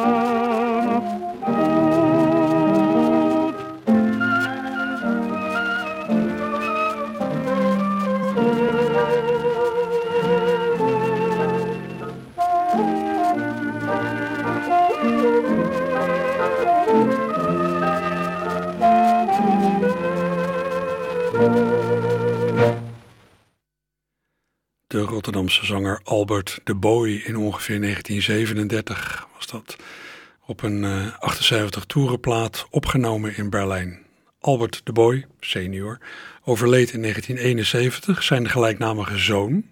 De 24.97 25.03
Rotterdamse 25.03 25.67
zanger 25.67 26.01
Albert 26.05 26.61
de 26.65 26.75
Boy 26.75 27.11
in 27.11 27.37
ongeveer 27.37 27.81
1937 27.81 29.27
was 29.35 29.47
dat 29.47 29.77
op 30.47 30.63
een 30.63 30.83
uh, 30.83 31.19
78 31.19 31.85
toerenplaat 31.85 32.67
opgenomen 32.71 33.37
in 33.37 33.51
Berlijn. 33.51 33.99
Albert 34.41 34.81
de 34.85 34.93
Boy, 34.93 35.27
senior, 35.41 35.99
overleed 36.45 36.93
in 36.93 37.01
1971. 37.01 38.23
Zijn 38.23 38.49
gelijknamige 38.49 39.19
zoon, 39.19 39.65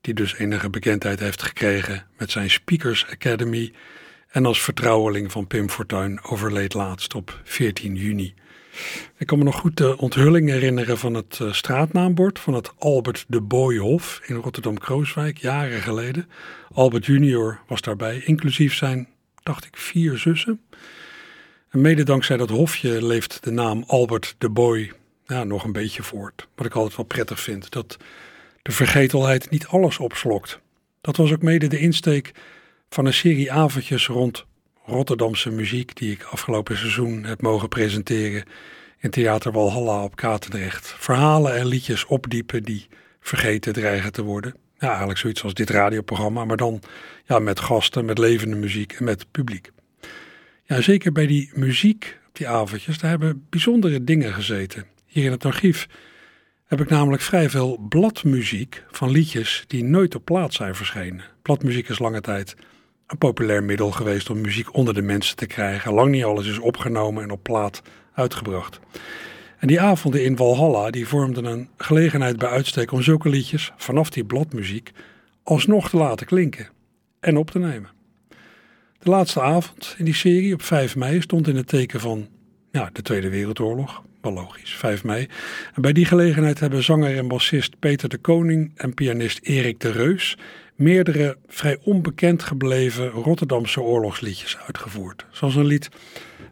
die 0.00 0.14
dus 0.14 0.34
enige 0.34 0.70
bekendheid 0.70 1.20
heeft 1.20 1.42
gekregen 1.42 2.06
met 2.18 2.30
zijn 2.30 2.50
Speakers 2.50 3.06
Academy 3.06 3.72
en 4.28 4.46
als 4.46 4.62
vertrouweling 4.62 5.32
van 5.32 5.46
Pim 5.46 5.70
Fortuyn, 5.70 6.22
overleed 6.22 6.74
laatst 6.74 7.14
op 7.14 7.40
14 7.44 7.94
juni. 7.94 8.34
Ik 9.16 9.26
kan 9.26 9.38
me 9.38 9.44
nog 9.44 9.56
goed 9.56 9.76
de 9.76 9.98
onthulling 9.98 10.48
herinneren 10.48 10.98
van 10.98 11.14
het 11.14 11.38
uh, 11.42 11.52
straatnaambord 11.52 12.38
van 12.38 12.54
het 12.54 12.72
Albert 12.78 13.24
de 13.28 13.40
Boyhof 13.40 14.20
in 14.26 14.36
Rotterdam-Krooswijk, 14.36 15.38
jaren 15.38 15.80
geleden. 15.80 16.28
Albert 16.72 17.06
junior 17.06 17.60
was 17.66 17.80
daarbij, 17.80 18.22
inclusief 18.24 18.74
zijn, 18.74 19.08
dacht 19.42 19.64
ik, 19.64 19.76
vier 19.76 20.18
zussen. 20.18 20.60
En 21.70 21.80
mede 21.80 22.02
dankzij 22.02 22.36
dat 22.36 22.50
hofje 22.50 23.06
leeft 23.06 23.44
de 23.44 23.50
naam 23.50 23.84
Albert 23.86 24.34
de 24.38 24.48
Boy 24.48 24.92
ja, 25.26 25.44
nog 25.44 25.64
een 25.64 25.72
beetje 25.72 26.02
voort. 26.02 26.48
Wat 26.54 26.66
ik 26.66 26.74
altijd 26.74 26.96
wel 26.96 27.06
prettig 27.06 27.40
vind, 27.40 27.70
dat 27.70 27.96
de 28.62 28.72
vergetelheid 28.72 29.50
niet 29.50 29.66
alles 29.66 29.98
opslokt. 29.98 30.58
Dat 31.00 31.16
was 31.16 31.32
ook 31.32 31.42
mede 31.42 31.66
de 31.66 31.78
insteek 31.78 32.32
van 32.88 33.06
een 33.06 33.14
serie 33.14 33.52
avondjes 33.52 34.06
rond 34.06 34.46
Rotterdamse 34.84 35.50
muziek 35.50 35.96
die 35.96 36.12
ik 36.12 36.22
afgelopen 36.22 36.76
seizoen 36.76 37.24
heb 37.24 37.42
mogen 37.42 37.68
presenteren 37.68 38.44
in 38.98 39.10
Theater 39.10 39.52
Walhalla 39.52 40.04
op 40.04 40.16
Katendrecht. 40.16 40.94
Verhalen 40.98 41.56
en 41.56 41.66
liedjes 41.66 42.06
opdiepen 42.06 42.62
die 42.62 42.86
vergeten 43.20 43.72
dreigen 43.72 44.12
te 44.12 44.22
worden. 44.22 44.54
Ja, 44.78 44.88
eigenlijk 44.88 45.18
zoiets 45.18 45.42
als 45.42 45.54
dit 45.54 45.70
radioprogramma, 45.70 46.44
maar 46.44 46.56
dan 46.56 46.80
ja, 47.26 47.38
met 47.38 47.60
gasten, 47.60 48.04
met 48.04 48.18
levende 48.18 48.56
muziek 48.56 48.92
en 48.92 49.04
met 49.04 49.30
publiek. 49.30 49.70
Ja, 50.64 50.80
zeker 50.80 51.12
bij 51.12 51.26
die 51.26 51.50
muziek 51.54 52.18
op 52.28 52.36
die 52.36 52.48
avondjes, 52.48 52.98
daar 52.98 53.10
hebben 53.10 53.46
bijzondere 53.50 54.04
dingen 54.04 54.32
gezeten. 54.32 54.84
Hier 55.06 55.24
in 55.24 55.30
het 55.30 55.44
archief 55.44 55.88
heb 56.66 56.80
ik 56.80 56.88
namelijk 56.88 57.22
vrij 57.22 57.50
veel 57.50 57.76
bladmuziek 57.88 58.84
van 58.90 59.10
liedjes 59.10 59.64
die 59.66 59.84
nooit 59.84 60.14
op 60.14 60.24
plaat 60.24 60.54
zijn 60.54 60.74
verschenen. 60.74 61.24
Bladmuziek 61.42 61.88
is 61.88 61.98
lange 61.98 62.20
tijd 62.20 62.56
een 63.06 63.18
populair 63.18 63.64
middel 63.64 63.90
geweest 63.90 64.30
om 64.30 64.40
muziek 64.40 64.74
onder 64.74 64.94
de 64.94 65.02
mensen 65.02 65.36
te 65.36 65.46
krijgen. 65.46 65.92
Lang 65.92 66.10
niet 66.10 66.24
alles 66.24 66.46
is 66.46 66.58
opgenomen 66.58 67.22
en 67.22 67.30
op 67.30 67.42
plaat 67.42 67.82
uitgebracht. 68.18 68.80
En 69.58 69.68
die 69.68 69.80
avonden 69.80 70.24
in 70.24 70.36
Walhalla 70.36 70.90
die 70.90 71.08
vormden 71.08 71.44
een 71.44 71.68
gelegenheid 71.76 72.38
bij 72.38 72.48
uitstek 72.48 72.92
om 72.92 73.02
zulke 73.02 73.28
liedjes 73.28 73.72
vanaf 73.76 74.10
die 74.10 74.24
bladmuziek 74.24 74.92
alsnog 75.42 75.88
te 75.88 75.96
laten 75.96 76.26
klinken 76.26 76.68
en 77.20 77.36
op 77.36 77.50
te 77.50 77.58
nemen. 77.58 77.90
De 78.98 79.10
laatste 79.10 79.40
avond 79.40 79.94
in 79.98 80.04
die 80.04 80.14
serie 80.14 80.54
op 80.54 80.62
5 80.62 80.96
mei 80.96 81.20
stond 81.20 81.48
in 81.48 81.56
het 81.56 81.66
teken 81.66 82.00
van 82.00 82.28
de 82.70 83.02
Tweede 83.02 83.28
Wereldoorlog. 83.28 84.02
Wel 84.20 84.32
logisch, 84.32 84.74
5 84.74 85.04
mei. 85.04 85.28
En 85.74 85.82
bij 85.82 85.92
die 85.92 86.04
gelegenheid 86.04 86.60
hebben 86.60 86.82
zanger 86.82 87.16
en 87.16 87.28
bassist 87.28 87.78
Peter 87.78 88.08
de 88.08 88.18
Koning 88.18 88.72
en 88.76 88.94
pianist 88.94 89.38
Erik 89.42 89.80
de 89.80 89.90
Reus 89.90 90.36
meerdere 90.74 91.36
vrij 91.46 91.78
onbekend 91.82 92.42
gebleven 92.42 93.10
Rotterdamse 93.10 93.80
oorlogsliedjes 93.80 94.58
uitgevoerd. 94.66 95.26
Zoals 95.30 95.54
een 95.54 95.66
lied 95.66 95.88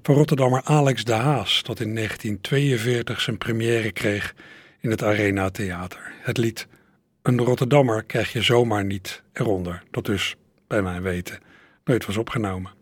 van 0.06 0.14
Rotterdammer 0.14 0.60
Alex 0.64 1.04
de 1.04 1.12
Haas, 1.12 1.62
dat 1.62 1.80
in 1.80 1.94
1942 1.94 3.20
zijn 3.20 3.38
première 3.38 3.92
kreeg 3.92 4.34
in 4.80 4.90
het 4.90 5.02
Arena 5.02 5.50
Theater. 5.50 6.12
Het 6.20 6.36
lied 6.36 6.66
Een 7.22 7.40
Rotterdammer 7.40 8.04
krijg 8.04 8.32
je 8.32 8.42
zomaar 8.42 8.84
niet 8.84 9.22
eronder, 9.32 9.82
dat 9.90 10.04
dus, 10.04 10.36
bij 10.66 10.82
mijn 10.82 11.02
weten, 11.02 11.38
nooit 11.84 12.06
was 12.06 12.16
opgenomen. 12.16 12.72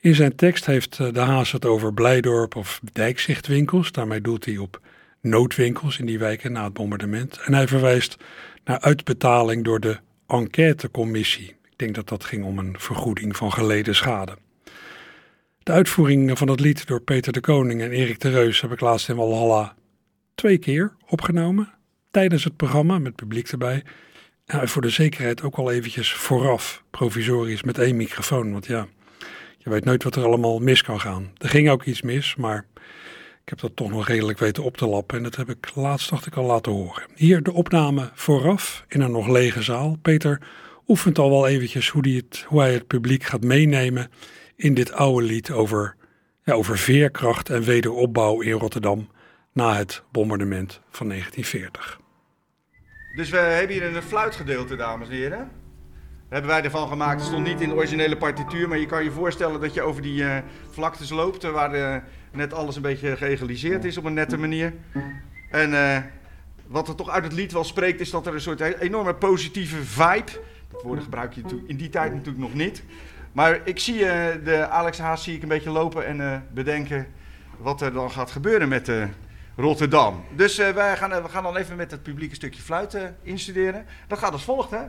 In 0.00 0.14
zijn 0.14 0.34
tekst 0.34 0.66
heeft 0.66 0.98
eh, 0.98 1.12
de 1.12 1.20
Haas 1.20 1.52
het 1.52 1.64
over 1.64 1.94
Blijdorp 1.94 2.56
of 2.56 2.80
dijkzichtwinkels, 2.92 3.92
daarmee 3.92 4.20
doelt 4.20 4.44
hij 4.44 4.56
op 4.56 4.80
noodwinkels 5.20 5.98
in 5.98 6.06
die 6.06 6.18
wijken 6.18 6.52
na 6.52 6.64
het 6.64 6.72
bombardement. 6.72 7.38
En 7.38 7.54
hij 7.54 7.68
verwijst 7.68 8.16
naar 8.64 8.80
uitbetaling 8.80 9.64
door 9.64 9.80
de 9.80 9.98
enquêtecommissie. 10.26 11.48
Ik 11.48 11.78
denk 11.78 11.94
dat 11.94 12.08
dat 12.08 12.24
ging 12.24 12.44
om 12.44 12.58
een 12.58 12.74
vergoeding 12.78 13.36
van 13.36 13.52
geleden 13.52 13.94
schade. 13.94 14.36
De 15.68 15.74
uitvoering 15.74 16.38
van 16.38 16.48
het 16.48 16.60
lied 16.60 16.86
door 16.86 17.00
Peter 17.00 17.32
de 17.32 17.40
Koning 17.40 17.80
en 17.80 17.90
Erik 17.90 18.20
de 18.20 18.30
Reus 18.30 18.60
heb 18.60 18.72
ik 18.72 18.80
laatst 18.80 19.08
in 19.08 19.16
Walhalla 19.16 19.74
twee 20.34 20.58
keer 20.58 20.96
opgenomen. 21.08 21.74
Tijdens 22.10 22.44
het 22.44 22.56
programma 22.56 22.98
met 22.98 23.16
publiek 23.16 23.48
erbij. 23.48 23.82
En 24.46 24.68
voor 24.68 24.82
de 24.82 24.90
zekerheid 24.90 25.42
ook 25.42 25.56
al 25.56 25.70
eventjes 25.70 26.12
vooraf, 26.12 26.82
provisorisch 26.90 27.62
met 27.62 27.78
één 27.78 27.96
microfoon. 27.96 28.52
Want 28.52 28.66
ja, 28.66 28.86
je 29.58 29.70
weet 29.70 29.84
nooit 29.84 30.02
wat 30.02 30.16
er 30.16 30.24
allemaal 30.24 30.58
mis 30.58 30.82
kan 30.82 31.00
gaan. 31.00 31.30
Er 31.38 31.48
ging 31.48 31.70
ook 31.70 31.84
iets 31.84 32.02
mis, 32.02 32.36
maar 32.36 32.66
ik 33.42 33.48
heb 33.48 33.60
dat 33.60 33.76
toch 33.76 33.90
nog 33.90 34.06
redelijk 34.06 34.38
weten 34.38 34.64
op 34.64 34.76
te 34.76 34.86
lappen 34.86 35.16
en 35.16 35.22
dat 35.22 35.36
heb 35.36 35.50
ik 35.50 35.70
laatst 35.74 36.10
dacht 36.10 36.26
ik 36.26 36.36
al 36.36 36.44
laten 36.44 36.72
horen. 36.72 37.02
Hier 37.14 37.42
de 37.42 37.52
opname 37.52 38.10
vooraf 38.14 38.84
in 38.88 39.00
een 39.00 39.12
nog 39.12 39.28
lege 39.28 39.62
zaal. 39.62 39.98
Peter 40.02 40.40
oefent 40.86 41.18
al 41.18 41.30
wel 41.30 41.48
eventjes 41.48 41.88
hoe, 41.88 42.02
die 42.02 42.16
het, 42.16 42.44
hoe 42.46 42.60
hij 42.60 42.72
het 42.72 42.86
publiek 42.86 43.24
gaat 43.24 43.44
meenemen 43.44 44.10
in 44.58 44.74
dit 44.74 44.92
oude 44.92 45.26
lied 45.26 45.50
over, 45.50 45.96
ja, 46.42 46.52
over 46.52 46.78
veerkracht 46.78 47.50
en 47.50 47.62
wederopbouw 47.62 48.40
in 48.40 48.52
Rotterdam 48.52 49.08
na 49.52 49.76
het 49.76 50.02
bombardement 50.12 50.80
van 50.90 51.08
1940. 51.08 52.00
Dus 53.16 53.30
we 53.30 53.36
hebben 53.36 53.76
hier 53.76 53.96
een 53.96 54.02
fluitgedeelte, 54.02 54.76
dames 54.76 55.08
en 55.08 55.14
heren. 55.14 55.50
Hebben 56.28 56.50
wij 56.50 56.62
ervan 56.62 56.88
gemaakt. 56.88 57.20
Het 57.20 57.28
stond 57.28 57.46
niet 57.46 57.60
in 57.60 57.68
de 57.68 57.74
originele 57.74 58.16
partituur, 58.16 58.68
maar 58.68 58.78
je 58.78 58.86
kan 58.86 59.04
je 59.04 59.10
voorstellen 59.10 59.60
dat 59.60 59.74
je 59.74 59.82
over 59.82 60.02
die 60.02 60.22
uh, 60.22 60.38
vlaktes 60.70 61.10
loopt 61.10 61.42
waar 61.42 61.70
de 61.70 62.00
net 62.32 62.52
alles 62.52 62.76
een 62.76 62.82
beetje 62.82 63.16
geëgaliseerd 63.16 63.84
is 63.84 63.96
op 63.96 64.04
een 64.04 64.14
nette 64.14 64.38
manier. 64.38 64.74
En 65.50 65.70
wat 66.66 66.88
er 66.88 66.94
toch 66.94 67.10
uit 67.10 67.24
het 67.24 67.32
lied 67.32 67.52
wel 67.52 67.64
spreekt, 67.64 68.00
is 68.00 68.10
dat 68.10 68.26
er 68.26 68.34
een 68.34 68.40
soort 68.40 68.60
enorme 68.60 69.14
positieve 69.14 69.84
vibe. 69.84 70.30
Dat 70.72 70.82
woord 70.82 71.02
gebruik 71.02 71.32
je 71.32 71.42
in 71.66 71.76
die 71.76 71.88
tijd 71.88 72.12
natuurlijk 72.12 72.38
nog 72.38 72.54
niet. 72.54 72.82
Maar 73.32 73.60
ik 73.64 73.78
zie 73.78 73.98
uh, 73.98 74.10
de 74.44 74.68
Alex 74.68 74.98
Haas 74.98 75.22
zie 75.22 75.36
ik 75.36 75.42
een 75.42 75.48
beetje 75.48 75.70
lopen 75.70 76.06
en 76.06 76.20
uh, 76.20 76.36
bedenken 76.52 77.06
wat 77.58 77.80
er 77.80 77.92
dan 77.92 78.10
gaat 78.10 78.30
gebeuren 78.30 78.68
met 78.68 78.90
Rotterdam. 79.56 80.24
Dus 80.30 80.56
wij 80.56 80.96
gaan, 80.96 81.22
we 81.22 81.28
gaan 81.28 81.42
dan 81.42 81.56
even 81.56 81.76
met 81.76 81.90
het 81.90 82.02
publiek 82.02 82.30
een 82.30 82.36
stukje 82.36 82.62
fluiten 82.62 83.16
instuderen. 83.22 83.86
Dat 84.06 84.18
gaat 84.18 84.32
als 84.32 84.44
volgt, 84.44 84.70
hè. 84.70 84.82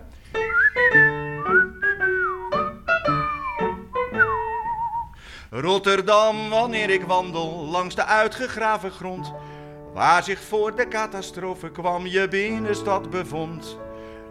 Rotterdam, 5.52 6.50
wanneer 6.50 6.90
ik 6.90 7.02
wandel 7.02 7.66
langs 7.66 7.96
de 7.96 8.06
uitgegraven 8.06 8.92
grond, 8.92 9.34
waar 9.94 10.24
zich 10.24 10.40
voor 10.40 10.76
de 10.76 10.88
catastrofe 10.88 11.72
kwam 11.72 12.06
je 12.06 12.28
binnenstad 12.28 13.10
bevond. 13.10 13.78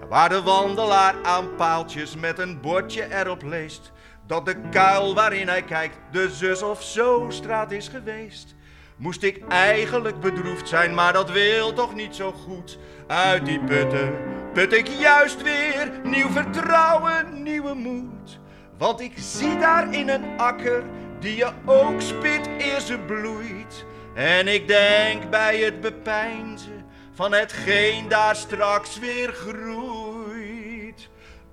Waar 0.09 0.29
de 0.29 0.43
wandelaar 0.43 1.15
aan 1.23 1.55
paaltjes 1.55 2.17
met 2.17 2.39
een 2.39 2.61
bordje 2.61 3.15
erop 3.15 3.43
leest, 3.43 3.93
dat 4.29 4.47
de 4.47 4.57
kuil 4.71 5.15
waarin 5.15 5.49
hij 5.49 5.63
kijkt 5.63 5.97
de 6.11 6.31
zus 6.31 6.63
of 6.63 6.83
zo 6.83 7.27
straat 7.29 7.71
is 7.71 7.89
geweest. 7.89 8.55
Moest 8.97 9.23
ik 9.23 9.43
eigenlijk 9.49 10.21
bedroefd 10.21 10.69
zijn, 10.69 10.95
maar 10.95 11.13
dat 11.13 11.31
wil 11.31 11.73
toch 11.73 11.95
niet 11.95 12.15
zo 12.15 12.33
goed. 12.33 12.79
Uit 13.07 13.47
die 13.47 13.61
putten 13.61 14.15
put 14.53 14.73
ik 14.73 14.87
juist 14.87 15.43
weer 15.43 16.01
nieuw 16.03 16.31
vertrouwen, 16.31 17.43
nieuwe 17.43 17.75
moed. 17.75 18.39
Want 18.79 19.01
ik 19.01 19.13
zie 19.17 19.59
daar 19.59 19.95
in 19.95 20.09
een 20.09 20.39
akker 20.39 20.83
die 21.21 21.37
je 21.37 21.51
ook 21.65 22.01
spit 22.01 22.49
eer 22.59 22.81
ze 22.81 22.99
bloeit. 22.99 23.85
En 24.15 24.49
ik 24.49 24.69
denk 24.69 25.31
bij 25.31 25.59
het 25.59 25.81
bepeinzen 25.81 26.85
van 27.15 27.33
hetgeen 27.33 28.09
daar 28.09 28.37
straks 28.37 28.99
weer 28.99 29.33
groeit. 29.33 29.98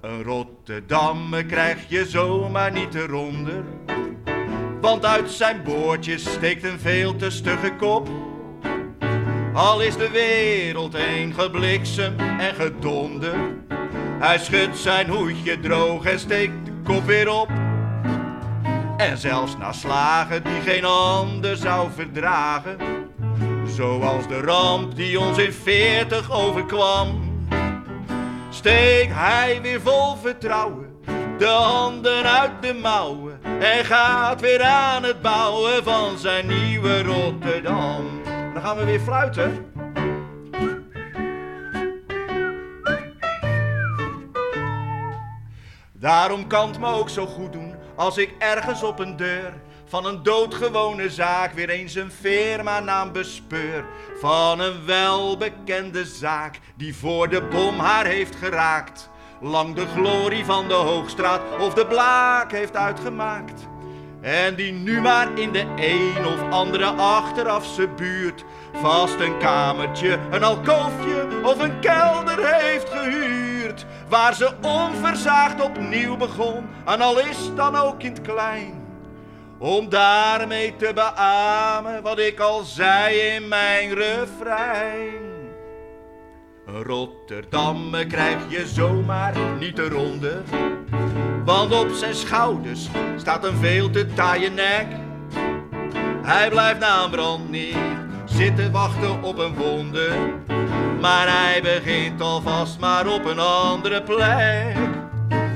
Een 0.05 0.23
Rotterdammer 0.23 1.45
krijg 1.45 1.77
je 1.87 2.05
zomaar 2.05 2.71
niet 2.71 2.95
eronder. 2.95 3.63
Want 4.81 5.05
uit 5.05 5.31
zijn 5.31 5.63
boordjes 5.63 6.31
steekt 6.31 6.63
een 6.63 6.79
veel 6.79 7.15
te 7.15 7.29
stugge 7.29 7.75
kop. 7.75 8.09
Al 9.53 9.81
is 9.81 9.97
de 9.97 10.09
wereld 10.09 10.97
heen 10.97 11.33
gebliksem 11.33 12.19
en 12.19 12.55
gedonder. 12.55 13.35
Hij 14.19 14.37
schudt 14.37 14.77
zijn 14.77 15.07
hoedje 15.07 15.59
droog 15.59 16.05
en 16.05 16.19
steekt 16.19 16.65
de 16.65 16.71
kop 16.83 17.05
weer 17.05 17.29
op. 17.29 17.49
En 18.97 19.17
zelfs 19.17 19.57
na 19.57 19.71
slagen 19.71 20.43
die 20.43 20.61
geen 20.61 20.85
ander 20.85 21.57
zou 21.57 21.89
verdragen. 21.95 22.77
Zoals 23.65 24.27
de 24.27 24.39
ramp 24.39 24.95
die 24.95 25.19
ons 25.19 25.37
in 25.37 25.53
veertig 25.53 26.31
overkwam. 26.31 27.24
Steekt 28.55 29.13
hij 29.13 29.61
weer 29.61 29.81
vol 29.81 30.15
vertrouwen 30.15 30.95
de 31.37 31.45
handen 31.45 32.23
uit 32.23 32.61
de 32.61 32.73
mouwen. 32.73 33.39
En 33.43 33.85
gaat 33.85 34.41
weer 34.41 34.61
aan 34.63 35.03
het 35.03 35.21
bouwen 35.21 35.83
van 35.83 36.17
zijn 36.17 36.47
nieuwe 36.47 37.03
Rotterdam. 37.03 38.23
Dan 38.53 38.61
gaan 38.61 38.77
we 38.77 38.85
weer 38.85 38.99
fluiten. 38.99 39.71
Daarom 45.91 46.47
kan 46.47 46.67
het 46.67 46.79
me 46.79 46.87
ook 46.87 47.09
zo 47.09 47.25
goed 47.25 47.53
doen 47.53 47.75
als 47.95 48.17
ik 48.17 48.33
ergens 48.39 48.83
op 48.83 48.99
een 48.99 49.15
deur 49.15 49.53
van 49.85 50.05
een 50.05 50.23
doodgewone 50.23 51.09
zaak 51.09 51.53
weer 51.53 51.69
eens 51.69 51.95
een 51.95 52.11
firma-naam 52.11 53.11
bespeur. 53.11 53.85
Van 54.19 54.59
een 54.59 54.85
welbekende 54.85 56.05
zaak 56.05 56.59
die 56.75 56.95
voor 56.95 57.29
de 57.29 57.41
bom 57.41 57.79
haar 57.79 58.05
heeft 58.05 58.35
geraakt. 58.35 59.09
Lang 59.41 59.75
de 59.75 59.85
glorie 59.85 60.45
van 60.45 60.67
de 60.67 60.73
Hoogstraat 60.73 61.41
of 61.59 61.73
de 61.73 61.85
Blaak 61.85 62.51
heeft 62.51 62.75
uitgemaakt. 62.75 63.67
En 64.21 64.55
die 64.55 64.71
nu 64.71 65.01
maar 65.01 65.39
in 65.39 65.51
de 65.51 65.65
een 65.75 66.25
of 66.25 66.51
andere 66.51 66.85
achterafse 66.85 67.87
buurt 67.87 68.43
vast 68.73 69.19
een 69.19 69.37
kamertje, 69.37 70.19
een 70.31 70.43
alkoofje 70.43 71.27
of 71.43 71.59
een 71.59 71.79
kelder 71.79 72.53
heeft 72.53 72.89
gehuurd. 72.89 73.85
Waar 74.09 74.33
ze 74.33 74.53
onverzaagd 74.61 75.61
opnieuw 75.61 76.17
begon, 76.17 76.65
en 76.85 77.01
al 77.01 77.19
is 77.19 77.55
dan 77.55 77.75
ook 77.75 78.03
in 78.03 78.11
het 78.11 78.21
klein. 78.21 78.84
Om 79.57 79.89
daarmee 79.89 80.75
te 80.75 80.91
beamen 80.93 82.01
wat 82.01 82.19
ik 82.19 82.39
al 82.39 82.63
zei 82.63 83.17
in 83.17 83.47
mijn 83.47 83.93
refrein. 83.93 85.23
Rotterdam 86.65 87.91
krijg 88.07 88.37
je 88.49 88.67
zomaar 88.67 89.33
niet 89.59 89.79
eronder. 89.79 90.41
Want 91.45 91.73
op 91.73 91.89
zijn 91.89 92.15
schouders 92.15 92.89
staat 93.17 93.43
een 93.43 93.57
veel 93.57 93.89
te 93.89 94.05
taaie 94.13 94.49
nek. 94.49 94.87
Hij 96.21 96.49
blijft 96.49 96.79
na 96.79 97.03
een 97.03 97.09
brand 97.09 97.49
niet 97.49 97.77
zitten 98.25 98.71
wachten 98.71 99.23
op 99.23 99.37
een 99.37 99.55
wonder. 99.55 100.11
Maar 101.01 101.27
hij 101.27 101.61
begint 101.61 102.21
alvast 102.21 102.79
maar 102.79 103.07
op 103.07 103.25
een 103.25 103.39
andere 103.39 104.03
plek. 104.03 104.75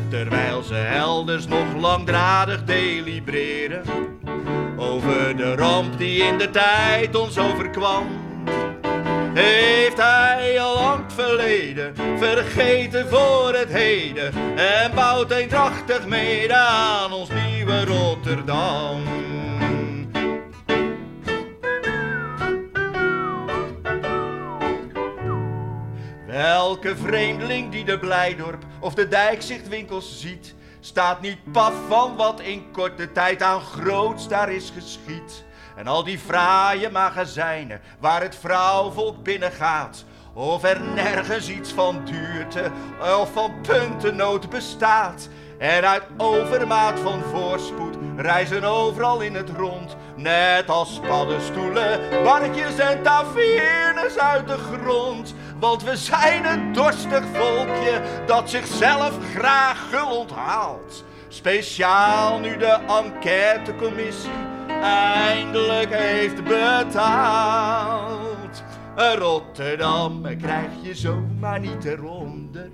Terwijl 0.10 0.64
ze 0.64 0.78
elders 0.78 1.48
nog 1.48 1.76
langdradig 1.80 2.64
delibereren. 2.64 3.82
Over 4.78 5.38
de 5.38 5.56
ramp 5.56 5.98
die 5.98 6.24
in 6.24 6.38
de 6.38 6.50
tijd 6.50 7.16
ons 7.16 7.38
overkwam. 7.38 8.08
Heeft 9.34 9.98
hij 9.98 10.62
al 10.62 10.74
lang 10.74 11.04
verleden, 11.08 11.94
vergeten 12.18 13.08
voor 13.10 13.54
het 13.54 13.70
heden. 13.70 14.34
En 14.58 14.92
bouwt 14.96 15.32
eendrachtig 15.32 16.08
mede 16.08 16.56
aan 16.56 17.12
ons 17.12 17.30
nieuwe 17.30 17.86
Rotterdam. 17.86 19.02
Welke 26.40 26.96
vreemdeling 26.96 27.72
die 27.72 27.86
de 27.86 28.00
Blijdorp 28.00 28.64
of 28.80 28.94
de 28.94 29.08
Dijkzichtwinkels 29.08 30.20
ziet, 30.20 30.56
staat 30.80 31.22
niet 31.22 31.52
paf 31.52 31.74
van 31.88 32.16
wat 32.16 32.42
in 32.42 32.72
korte 32.72 33.12
tijd 33.12 33.42
aan 33.42 33.62
groots 33.62 34.28
daar 34.28 34.52
is 34.52 34.72
geschied. 34.76 35.44
En 35.76 35.88
al 35.88 36.04
die 36.04 36.20
fraaie 36.20 36.90
magazijnen 36.90 37.82
waar 38.00 38.22
het 38.22 38.36
vrouwvolk 38.36 39.24
binnengaat, 39.24 40.06
of 40.34 40.64
er 40.64 40.82
nergens 40.82 41.50
iets 41.50 41.72
van 41.72 42.06
duurte 42.06 42.72
of 43.22 43.32
van 43.34 43.54
puntennood 43.62 44.50
bestaat. 44.50 45.30
En 45.60 45.88
uit 45.88 46.04
overmaat 46.18 47.00
van 47.00 47.22
voorspoed 47.22 47.98
reizen 48.18 48.64
overal 48.64 49.22
in 49.22 49.36
het 49.36 49.50
rond, 49.50 49.96
net 50.16 50.70
als 50.70 51.00
paddenstoelen, 51.08 52.00
barkjes 52.24 52.78
en 52.78 53.04
tavernes 53.04 54.18
uit 54.18 54.48
de 54.48 54.58
grond. 54.58 55.36
Want 55.60 55.84
we 55.84 55.98
zijn 55.98 56.46
een 56.46 56.74
dorstig 56.74 57.24
volkje 57.34 58.02
dat 58.26 58.50
zichzelf 58.50 59.14
graag 59.36 59.90
gul 59.92 60.18
onthaalt. 60.18 61.04
Speciaal 61.28 62.40
nu 62.40 62.58
de 62.58 62.78
enquêtecommissie 62.88 64.32
eindelijk 64.82 65.94
heeft 65.94 66.44
betaald. 66.44 68.20
Rotterdam 68.96 70.22
krijg 70.38 70.70
je 70.82 70.96
zomaar 70.96 71.60
niet 71.60 71.86
eronder. 71.86 72.70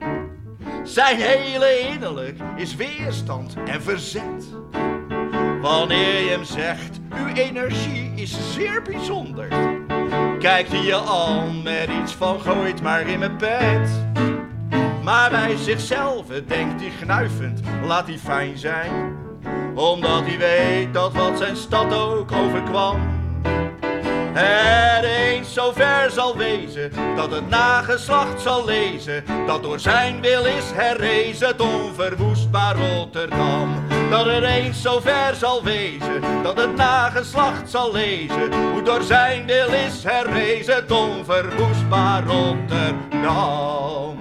Zijn 0.85 1.17
hele 1.17 1.79
innerlijk 1.79 2.39
is 2.55 2.75
weerstand 2.75 3.55
en 3.65 3.81
verzet. 3.81 4.45
Wanneer 5.61 6.21
je 6.23 6.29
hem 6.29 6.43
zegt, 6.43 6.99
uw 7.15 7.33
energie 7.33 8.11
is 8.15 8.53
zeer 8.53 8.81
bijzonder. 8.81 9.47
Kijkt 10.39 10.71
hij 10.71 10.83
je 10.83 10.95
aan 10.95 11.63
met 11.63 11.89
iets 12.01 12.13
van 12.13 12.41
gooit 12.41 12.81
maar 12.81 13.07
in 13.07 13.19
mijn 13.19 13.37
bed. 13.37 13.89
Maar 15.03 15.29
bij 15.29 15.55
zichzelf 15.55 16.25
denkt 16.27 16.81
hij 16.81 16.91
gnuivend, 17.01 17.59
laat 17.85 18.07
hij 18.07 18.17
fijn 18.17 18.57
zijn. 18.57 19.15
Omdat 19.75 20.25
hij 20.25 20.37
weet 20.37 20.93
dat 20.93 21.13
wat 21.13 21.37
zijn 21.37 21.55
stad 21.55 21.93
ook 21.93 22.31
overkwam. 22.31 23.14
Het 24.37 25.03
eens 25.03 25.53
zo 25.53 25.71
ver 25.71 26.11
zal 26.11 26.37
wezen, 26.37 26.91
dat 27.15 27.31
het 27.31 27.49
nageslacht 27.49 28.41
zal 28.41 28.65
lezen, 28.65 29.23
dat 29.47 29.63
door 29.63 29.79
zijn 29.79 30.21
wil 30.21 30.45
is 30.45 30.71
herrezen 30.73 31.47
het 31.47 31.61
onverwoestbaar 31.61 32.75
Rotterdam. 32.75 33.83
Dat 34.09 34.25
het 34.25 34.43
eens 34.43 34.81
zo 34.81 34.99
ver 34.99 35.35
zal 35.35 35.63
wezen, 35.63 36.43
dat 36.43 36.57
het 36.57 36.75
nageslacht 36.75 37.69
zal 37.69 37.91
lezen, 37.91 38.71
hoe 38.71 38.83
door 38.83 39.01
zijn 39.01 39.45
wil 39.45 39.67
is 39.67 40.03
herrezen 40.03 40.75
het 40.75 40.91
onverwoestbaar 40.91 42.23
Rotterdam. 42.23 44.17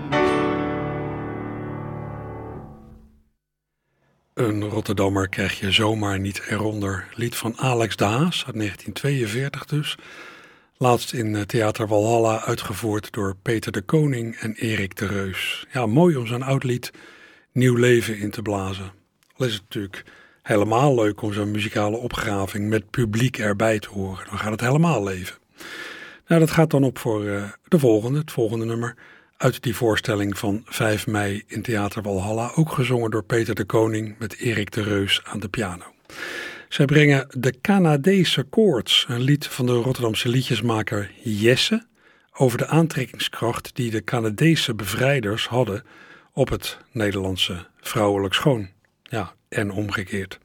Een 4.35 4.65
Rotterdammer 4.65 5.29
krijg 5.29 5.61
je 5.61 5.71
zomaar 5.71 6.19
niet 6.19 6.43
eronder. 6.49 7.09
Lied 7.15 7.37
van 7.37 7.59
Alex 7.59 7.97
de 7.97 8.05
Haas 8.05 8.45
uit 8.47 8.55
1942 8.55 9.65
dus. 9.65 9.97
Laatst 10.77 11.13
in 11.13 11.37
eh, 11.37 11.43
Theater 11.43 11.89
Walhalla 11.89 12.45
uitgevoerd 12.45 13.13
door 13.13 13.37
Peter 13.43 13.73
de 13.73 13.83
Koning 13.83 14.37
en 14.37 14.55
Erik 14.55 14.97
de 14.97 15.07
Reus. 15.07 15.67
Ja, 15.73 15.87
mooi 15.87 16.17
om 16.17 16.27
zo'n 16.27 16.43
oud 16.43 16.65
lied 16.65 16.91
nieuw 17.53 17.77
leven 17.77 18.19
in 18.19 18.31
te 18.31 18.43
blazen. 18.43 18.93
Al 19.37 19.47
is 19.47 19.53
het 19.53 19.63
natuurlijk 19.63 20.05
helemaal 20.43 20.95
leuk 20.95 21.23
om 21.23 21.33
zo'n 21.33 21.51
muzikale 21.51 21.97
opgraving 21.97 22.69
met 22.69 22.91
publiek 22.91 23.39
erbij 23.39 23.79
te 23.79 23.89
horen. 23.89 24.27
Dan 24.29 24.39
gaat 24.39 24.51
het 24.51 24.61
helemaal 24.61 25.05
leven. 25.05 25.37
Nou, 26.27 26.41
dat 26.41 26.51
gaat 26.51 26.71
dan 26.71 26.85
op 26.85 26.99
voor 26.99 27.25
uh, 27.25 27.45
de 27.69 27.79
volgende, 27.79 28.19
het 28.19 28.33
volgende 28.33 28.65
nummer 28.65 28.97
uit 29.45 29.63
die 29.63 29.75
voorstelling 29.75 30.39
van 30.39 30.63
5 30.65 31.07
mei 31.07 31.43
in 31.47 31.63
Theater 31.63 32.03
Walhalla, 32.03 32.53
ook 32.55 32.73
gezongen 32.73 33.11
door 33.11 33.25
Peter 33.25 33.55
de 33.55 33.65
Koning 33.65 34.19
met 34.19 34.37
Erik 34.37 34.71
de 34.71 34.83
Reus 34.83 35.21
aan 35.25 35.41
de 35.41 35.49
piano. 35.49 35.85
Zij 36.69 36.85
brengen 36.85 37.27
de 37.31 37.61
Canadese 37.61 38.43
Koorts, 38.43 39.07
een 39.09 39.21
lied 39.21 39.47
van 39.47 39.67
de 39.67 39.73
Rotterdamse 39.73 40.29
liedjesmaker 40.29 41.11
Jesse, 41.23 41.87
over 42.33 42.59
de 42.59 42.67
aantrekkingskracht 42.67 43.77
die 43.77 43.91
de 43.91 44.05
Canadese 44.05 44.75
bevrijders 44.75 45.47
hadden 45.47 45.83
op 46.33 46.49
het 46.49 46.79
Nederlandse 46.93 47.67
vrouwelijk 47.81 48.35
schoon. 48.35 48.69
Ja, 49.03 49.35
en 49.49 49.71
omgekeerd. 49.71 50.39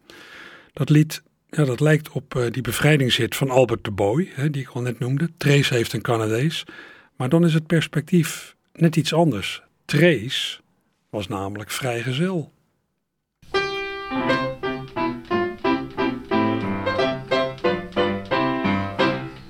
Dat 0.73 0.89
lied 0.89 1.23
ja, 1.49 1.65
dat 1.65 1.79
lijkt 1.79 2.09
op 2.09 2.35
uh, 2.35 2.51
die 2.51 2.62
bevrijdingshit 2.62 3.35
van 3.35 3.49
Albert 3.49 3.83
de 3.83 3.91
Boy, 3.91 4.29
die 4.51 4.62
ik 4.62 4.69
al 4.69 4.81
net 4.81 4.99
noemde. 4.99 5.29
Trace 5.38 5.73
heeft 5.73 5.93
een 5.93 6.01
Canadees. 6.01 6.63
Maar 7.15 7.29
dan 7.29 7.45
is 7.45 7.53
het 7.53 7.67
perspectief 7.67 8.57
net 8.73 8.95
iets 8.95 9.13
anders. 9.13 9.62
Trace 9.86 10.60
was 11.10 11.27
namelijk 11.27 11.71
vrijgezel. 11.71 12.51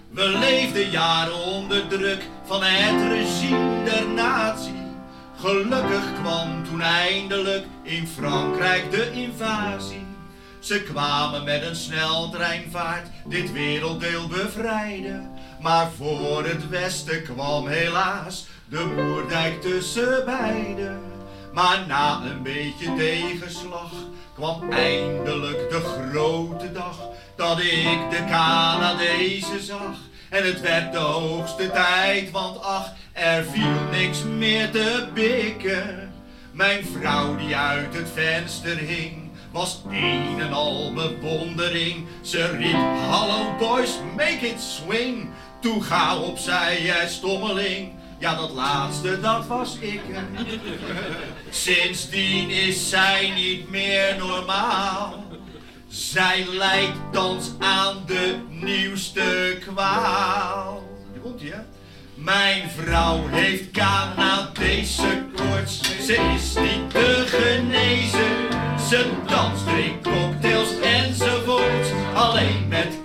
We 0.10 0.38
leefden 0.40 0.90
jaren 0.90 1.44
onder 1.44 1.88
druk 1.88 2.28
van 2.44 2.64
het 2.64 3.12
regime 3.12 3.84
der 3.84 4.10
nazi. 4.10 4.74
Gelukkig 5.36 6.14
kwam 6.22 6.64
toen 6.64 6.82
eindelijk 6.82 7.66
in 7.84 8.08
Frankrijk 8.08 8.92
de 8.92 9.12
invasie. 9.12 10.08
Ze 10.60 10.84
kwamen 10.84 11.44
met 11.44 11.64
een 11.64 11.76
sneltreinvaart 11.76 13.08
dit 13.26 13.52
werelddeel 13.52 14.28
bevrijden. 14.28 15.32
Maar 15.62 15.92
voor 15.92 16.46
het 16.46 16.70
westen 16.70 17.24
kwam 17.24 17.68
helaas 17.68 18.48
de 18.70 18.86
Moerdijk 18.96 19.62
tussen 19.62 20.26
beiden. 20.26 21.02
Maar 21.54 21.86
na 21.88 22.22
een 22.24 22.44
beetje 22.44 22.96
tegenslag 22.98 23.92
kwam 24.36 24.72
eindelijk 24.72 25.70
de 25.70 25.80
grote 25.80 26.72
dag 26.72 27.00
dat 27.36 27.60
ik 27.60 28.10
de 28.10 28.26
Canadezen 28.30 29.62
zag. 29.62 29.98
En 30.30 30.46
het 30.46 30.62
werd 30.62 30.92
de 30.92 30.98
hoogste 30.98 31.72
tijd, 31.72 32.32
want 32.32 32.62
ach, 32.62 32.94
er 33.12 33.44
viel 33.44 34.00
niks 34.00 34.24
meer 34.24 34.72
te 34.72 35.08
bikken. 35.14 36.14
Mijn 36.52 36.86
vrouw 36.86 37.36
die 37.36 37.56
uit 37.56 37.94
het 37.94 38.10
venster 38.14 38.78
hing, 38.78 39.30
was 39.52 39.82
een 39.90 40.40
en 40.40 40.54
al 40.54 40.94
bewondering. 40.94 42.06
Ze 42.22 42.58
riep, 42.58 43.10
hallo 43.10 43.56
boys, 43.60 43.92
make 44.16 44.48
it 44.48 44.62
swing. 44.62 45.30
Toe 45.62 45.84
ga 45.84 46.18
opzij, 46.18 46.82
jij 46.82 47.08
stommeling. 47.08 47.99
Ja, 48.20 48.36
dat 48.36 48.52
laatste, 48.52 49.20
dat 49.20 49.48
was 49.48 49.78
ik. 49.80 50.02
Sindsdien 51.50 52.50
is 52.50 52.90
zij 52.90 53.32
niet 53.36 53.70
meer 53.70 54.16
normaal. 54.18 55.24
Zij 55.88 56.46
lijkt 56.48 56.98
thans 57.12 57.52
aan 57.60 58.04
de 58.06 58.40
nieuwste 58.50 59.58
kwaal. 59.60 60.84
Mijn 62.16 62.70
vrouw 62.70 63.28
heeft 63.28 63.72
Canadese 63.72 65.26
koorts. 65.36 66.06
Ze 66.06 66.32
is 66.36 66.54
niet 66.54 66.90
te 66.90 67.24
genezen. 67.28 68.38
Ze 68.90 69.12
danst, 69.28 69.66
drinkt 69.66 70.04
cocktails 70.04 70.80
enzovoort. 70.80 71.94
Alleen 72.14 72.68
met 72.68 72.99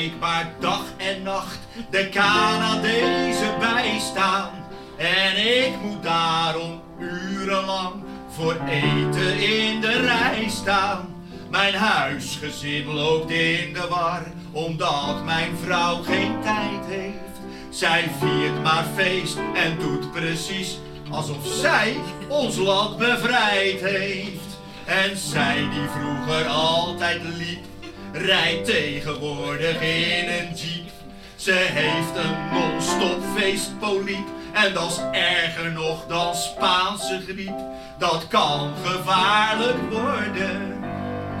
blijkbaar 0.00 0.52
dag 0.60 0.84
en 0.96 1.22
nacht 1.22 1.58
de 1.90 2.08
Canadezen 2.08 3.58
bijstaan. 3.58 4.50
En 4.96 5.64
ik 5.64 5.72
moet 5.82 6.02
daarom 6.02 6.82
urenlang 6.98 7.94
voor 8.28 8.56
eten 8.68 9.38
in 9.38 9.80
de 9.80 10.00
rij 10.00 10.48
staan. 10.48 11.14
Mijn 11.50 11.74
huisgezin 11.74 12.86
loopt 12.86 13.30
in 13.30 13.72
de 13.72 13.86
war, 13.88 14.22
omdat 14.52 15.24
mijn 15.24 15.56
vrouw 15.64 16.02
geen 16.02 16.40
tijd 16.42 16.84
heeft. 16.86 17.40
Zij 17.70 18.10
viert 18.18 18.62
maar 18.62 18.86
feest 18.94 19.38
en 19.54 19.78
doet 19.78 20.12
precies 20.12 20.78
alsof 21.10 21.46
zij 21.46 21.96
ons 22.28 22.56
land 22.56 22.96
bevrijd 22.96 23.80
heeft. 23.80 24.58
En 24.86 25.16
zij 25.16 25.56
die 25.56 25.88
vroeger 25.88 26.46
altijd 26.46 27.20
liep, 27.22 27.64
rijdt 28.12 28.64
tegenwoordig 28.64 29.80
in 29.82 30.28
een 30.28 30.54
jeep. 30.54 30.90
Ze 31.36 31.52
heeft 31.52 32.26
een 32.26 32.52
non-stop 32.52 33.22
feestpoliep 33.36 34.26
en 34.52 34.74
dat 34.74 34.90
is 34.90 35.20
erger 35.20 35.72
nog 35.72 36.06
dan 36.08 36.34
Spaanse 36.34 37.20
griep. 37.28 37.56
Dat 37.98 38.28
kan 38.28 38.72
gevaarlijk 38.84 39.78
worden. 39.90 40.84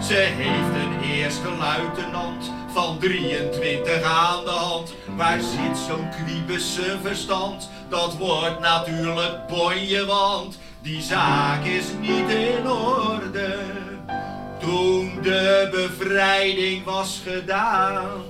Ze 0.02 0.14
heeft 0.14 0.84
een 0.84 1.10
eerste 1.10 1.50
luitenant 1.58 2.50
van 2.72 2.98
23 2.98 4.02
aan 4.02 4.44
de 4.44 4.50
hand. 4.50 4.94
Waar 5.16 5.40
zit 5.40 5.78
zo'n 5.88 6.08
kwiebesse 6.24 6.98
verstand? 7.02 7.70
Dat 7.88 8.16
wordt 8.16 8.60
natuurlijk 8.60 9.46
bonje, 9.46 10.06
want 10.06 10.58
die 10.82 11.02
zaak 11.02 11.64
is 11.64 11.84
niet 12.00 12.28
in 12.28 12.68
orde. 12.70 13.58
Toen 14.60 15.18
de 15.22 15.68
bevrijding 15.70 16.84
was 16.84 17.22
gedaan, 17.26 18.22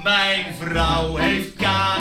Mijn 0.03 0.45
vrouw 0.59 1.15
heeft 1.15 1.55
Canadese 1.55 2.00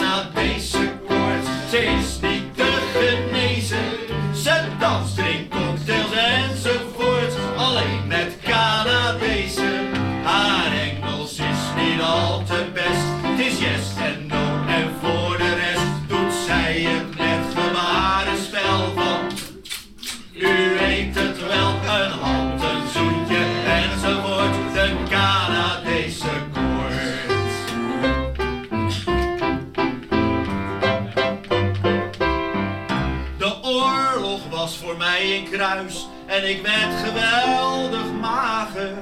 en 36.27 36.49
ik 36.49 36.63
werd 36.63 36.95
geweldig 37.05 38.13
mager. 38.21 38.93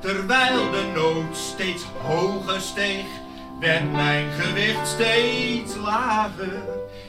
Terwijl 0.00 0.70
de 0.70 0.92
nood 0.94 1.36
steeds 1.36 1.82
hoger 2.02 2.60
steeg, 2.60 3.04
werd 3.60 3.92
mijn 3.92 4.30
gewicht 4.38 4.88
steeds 4.88 5.76
lager. 5.76 6.62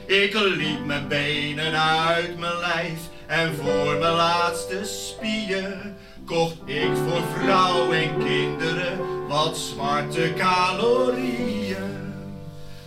Ik 0.06 0.34
liep 0.34 0.84
mijn 0.84 1.08
benen 1.08 1.80
uit 1.80 2.38
mijn 2.38 2.58
lijf 2.58 3.00
en 3.26 3.54
voor 3.54 3.96
mijn 3.98 4.14
laatste 4.14 4.84
spier 4.84 5.92
kocht 6.24 6.56
ik 6.64 6.90
voor 6.94 7.22
vrouw 7.36 7.92
en 7.92 8.18
kinderen 8.18 9.26
wat 9.28 9.58
zwarte 9.58 10.32
calorieën. 10.36 12.12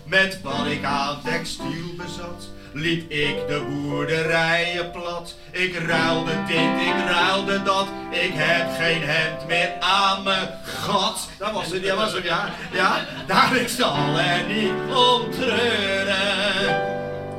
Met 0.05 0.41
wat 0.41 0.65
ik 0.65 0.83
aan 0.83 1.21
textiel 1.23 1.95
bezat, 1.97 2.49
liep 2.73 3.11
ik 3.11 3.47
de 3.47 3.61
boerderijen 3.69 4.91
plat. 4.91 5.35
Ik 5.51 5.77
ruilde 5.87 6.31
dit, 6.47 6.87
ik 6.87 6.93
ruilde 7.07 7.63
dat, 7.63 7.87
ik 8.09 8.31
heb 8.33 8.69
geen 8.79 9.01
hemd 9.03 9.47
meer 9.47 9.71
aan 9.79 10.23
me. 10.23 10.47
God, 10.81 11.29
daar 11.37 11.53
was 11.53 11.71
het, 11.71 11.83
ja, 11.83 11.95
was 11.95 12.13
het, 12.13 12.23
ja. 12.23 12.49
Ja, 12.73 13.05
daar 13.27 13.55
ik 13.55 13.67
zal 13.67 14.17
er 14.17 14.43
niet 14.47 14.95
om 14.95 15.31
treuren. 15.31 16.89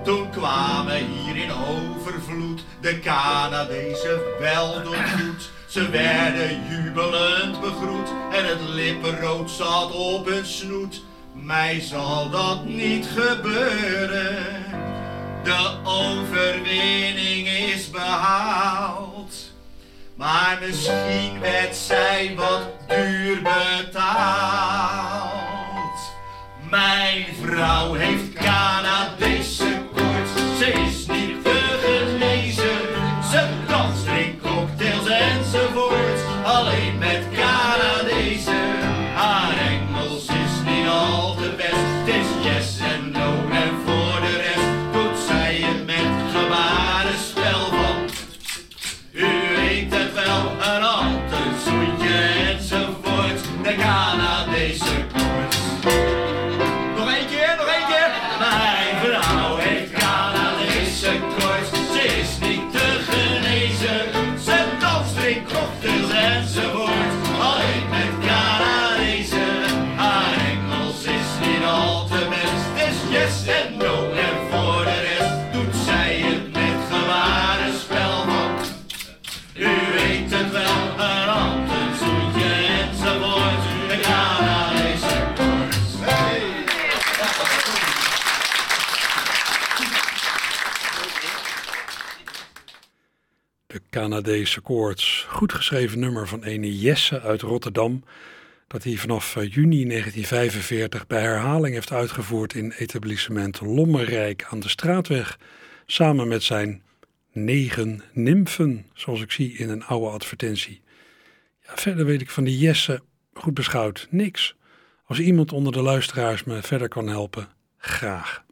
Toen 0.04 0.30
kwamen 0.30 0.96
hier 0.96 1.36
in 1.36 1.52
overvloed 1.52 2.64
de 2.80 3.00
Canadezen 3.00 4.20
wel 4.40 4.82
doorgoed. 4.82 5.50
Ze 5.68 5.90
werden 5.90 6.62
jubelend 6.68 7.60
begroet 7.60 8.08
en 8.32 8.44
het 8.46 8.60
lippenrood 8.60 9.50
zat 9.50 9.92
op 9.92 10.26
hun 10.26 10.46
snoet. 10.46 11.02
Mij 11.32 11.80
zal 11.80 12.30
dat 12.30 12.64
niet 12.64 13.06
gebeuren. 13.06 14.71
De 15.44 15.76
overwinning 15.84 17.48
is 17.48 17.90
behaald. 17.90 19.34
Maar 20.14 20.58
misschien 20.66 21.40
werd 21.40 21.76
zij 21.76 22.34
wat 22.36 22.62
duur 22.88 23.42
betaald. 23.42 24.02
Mijn 26.70 27.26
vrouw 27.42 27.92
heeft 27.92 28.32
Canadese 28.32 29.61
de 93.72 93.80
Canadese 93.90 94.60
koorts. 94.60 95.26
Goed 95.28 95.52
geschreven 95.52 95.98
nummer 95.98 96.28
van 96.28 96.44
ene 96.44 96.78
Jesse 96.78 97.20
uit 97.20 97.40
Rotterdam, 97.40 98.04
dat 98.66 98.82
hij 98.82 98.96
vanaf 98.96 99.36
eh, 99.36 99.52
juni 99.52 99.84
1945 99.86 101.06
bij 101.06 101.20
herhaling 101.20 101.74
heeft 101.74 101.92
uitgevoerd 101.92 102.54
in 102.54 102.72
etablissement 102.72 103.60
Lommerrijk 103.60 104.46
aan 104.50 104.60
de 104.60 104.68
Straatweg, 104.68 105.38
samen 105.86 106.28
met 106.28 106.42
zijn 106.42 106.82
negen 107.32 108.02
nimfen, 108.12 108.86
zoals 108.94 109.20
ik 109.20 109.32
zie 109.32 109.56
in 109.56 109.68
een 109.68 109.84
oude 109.84 110.10
advertentie. 110.10 110.80
Ja, 111.66 111.76
verder 111.76 112.04
weet 112.04 112.20
ik 112.20 112.30
van 112.30 112.44
die 112.44 112.58
Jesse, 112.58 113.02
goed 113.32 113.54
beschouwd, 113.54 114.06
niks. 114.10 114.54
Als 115.06 115.18
iemand 115.18 115.52
onder 115.52 115.72
de 115.72 115.82
luisteraars 115.82 116.44
me 116.44 116.62
verder 116.62 116.88
kan 116.88 117.08
helpen, 117.08 117.48
graag. 117.78 118.44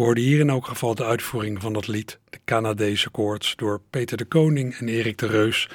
We 0.00 0.06
hoorden 0.06 0.24
hier 0.24 0.40
in 0.40 0.50
elk 0.50 0.66
geval 0.66 0.94
de 0.94 1.04
uitvoering 1.04 1.60
van 1.60 1.72
dat 1.72 1.86
lied, 1.86 2.18
de 2.30 2.38
Canadese 2.44 3.10
koorts, 3.10 3.56
door 3.56 3.80
Peter 3.90 4.16
de 4.16 4.24
Koning 4.24 4.74
en 4.74 4.88
Erik 4.88 5.18
de 5.18 5.26
Reus 5.26 5.68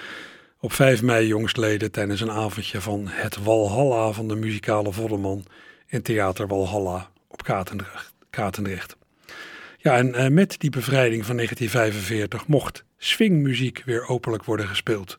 op 0.60 0.74
5 0.74 1.02
mei 1.02 1.28
jongstleden 1.28 1.92
tijdens 1.92 2.22
een 2.22 2.32
avondje 2.32 2.82
van 2.82 3.08
het 3.08 3.44
Walhalla 3.44 4.12
van 4.12 4.28
de 4.28 4.36
muzikale 4.36 4.92
Voddelman 4.92 5.46
in 5.88 6.02
Theater 6.02 6.48
Walhalla 6.48 7.12
op 7.28 7.44
Katendrecht. 8.30 8.98
Ja, 9.78 9.98
en 9.98 10.16
eh, 10.16 10.30
met 10.30 10.60
die 10.60 10.70
bevrijding 10.70 11.26
van 11.26 11.36
1945 11.36 12.48
mocht 12.48 12.84
swingmuziek 12.98 13.82
weer 13.86 14.08
openlijk 14.08 14.44
worden 14.44 14.68
gespeeld. 14.68 15.18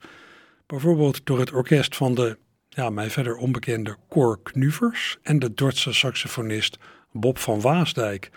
Bijvoorbeeld 0.67 1.21
door 1.25 1.39
het 1.39 1.53
orkest 1.53 1.97
van 1.97 2.15
de, 2.15 2.39
ja, 2.69 2.91
mij 2.91 3.11
verder 3.11 3.37
onbekende 3.37 3.97
Cor 4.09 4.41
Knuvers 4.43 5.19
en 5.23 5.39
de 5.39 5.55
Dordtse 5.55 5.93
saxofonist 5.93 6.79
Bob 7.13 7.39
van 7.39 7.61
Waasdijk. 7.61 8.31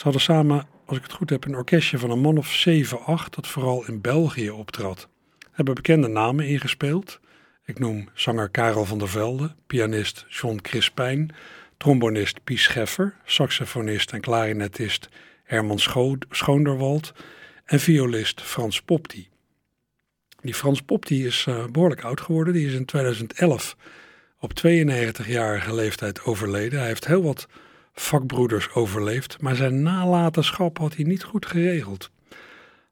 Ze 0.00 0.06
hadden 0.06 0.24
samen, 0.24 0.66
als 0.84 0.96
ik 0.96 1.02
het 1.02 1.12
goed 1.12 1.30
heb, 1.30 1.44
een 1.44 1.56
orkestje 1.56 1.98
van 1.98 2.10
een 2.10 2.20
man 2.20 2.38
of 2.38 2.52
7, 2.52 3.04
8 3.04 3.34
dat 3.34 3.46
vooral 3.46 3.86
in 3.86 4.00
België 4.00 4.50
optrad. 4.50 5.08
Hebben 5.50 5.74
bekende 5.74 6.08
namen 6.08 6.46
ingespeeld. 6.46 7.20
Ik 7.64 7.78
noem 7.78 8.08
zanger 8.14 8.48
Karel 8.48 8.84
van 8.84 8.98
der 8.98 9.08
Velde, 9.08 9.54
pianist 9.66 10.24
John 10.28 10.58
Crispijn, 10.62 11.34
trombonist 11.76 12.44
Pies 12.44 12.62
Scheffer, 12.62 13.14
saxofonist 13.24 14.12
en 14.12 14.20
klarinetist 14.20 15.08
Herman 15.44 15.78
Scho 15.78 16.16
Schoonderwald 16.30 17.12
en 17.64 17.80
violist 17.80 18.42
Frans 18.42 18.82
Popti. 18.82 19.28
Die 20.40 20.54
Frans 20.54 20.82
Popti 20.82 21.26
is 21.26 21.46
uh, 21.48 21.66
behoorlijk 21.66 22.04
oud 22.04 22.20
geworden. 22.20 22.52
Die 22.52 22.66
is 22.66 22.74
in 22.74 22.84
2011 22.84 23.76
op 24.38 24.52
92-jarige 24.66 25.74
leeftijd 25.74 26.24
overleden. 26.24 26.78
Hij 26.78 26.88
heeft 26.88 27.06
heel 27.06 27.22
wat 27.22 27.48
vakbroeders 28.00 28.72
overleefd, 28.72 29.40
maar 29.40 29.56
zijn 29.56 29.82
nalatenschap 29.82 30.78
had 30.78 30.94
hij 30.94 31.04
niet 31.04 31.22
goed 31.22 31.46
geregeld. 31.46 32.10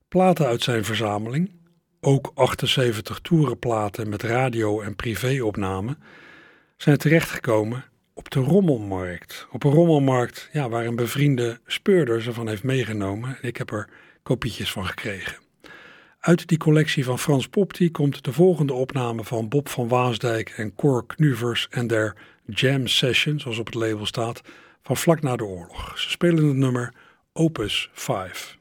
Platen 0.09 0.47
uit 0.47 0.63
zijn 0.63 0.85
verzameling, 0.85 1.51
ook 2.01 2.31
78 2.35 3.19
toerenplaten 3.19 4.09
met 4.09 4.23
radio- 4.23 4.81
en 4.81 4.97
privéopnamen, 4.97 5.99
zijn 6.77 6.97
terechtgekomen 6.97 7.85
op 8.15 8.31
de 8.31 8.41
rommelmarkt. 8.41 9.47
Op 9.51 9.65
een 9.65 9.71
rommelmarkt 9.71 10.49
ja, 10.53 10.69
waar 10.69 10.87
een 10.87 10.97
bevriende 10.97 11.61
speurder 11.67 12.23
ze 12.23 12.33
van 12.33 12.49
heeft 12.49 12.63
meegenomen. 12.63 13.39
En 13.41 13.49
ik 13.49 13.57
heb 13.57 13.71
er 13.71 13.89
kopietjes 14.23 14.73
van 14.73 14.87
gekregen. 14.87 15.37
Uit 16.21 16.47
die 16.49 16.59
collectie 16.59 17.05
van 17.05 17.19
Frans 17.19 17.49
Popti 17.49 17.91
komt 17.91 18.25
de 18.25 18.33
volgende 18.33 18.73
opname 18.73 19.25
van 19.25 19.49
Bob 19.49 19.69
van 19.69 19.89
Waasdijk 19.89 20.51
en 20.57 20.75
Cor 20.75 21.07
Knuvers 21.07 21.67
en 21.71 21.87
der 21.87 22.17
Jam 22.47 22.87
Session, 22.87 23.41
zoals 23.41 23.59
op 23.59 23.67
het 23.67 23.75
label 23.75 24.07
staat, 24.07 24.41
van 24.89 24.97
vlak 24.97 25.23
na 25.23 25.37
de 25.37 25.45
oorlog. 25.45 25.99
Ze 25.99 26.11
spelen 26.11 26.45
het 26.45 26.57
nummer 26.57 26.93
Opus 27.33 27.91
5. 27.93 28.59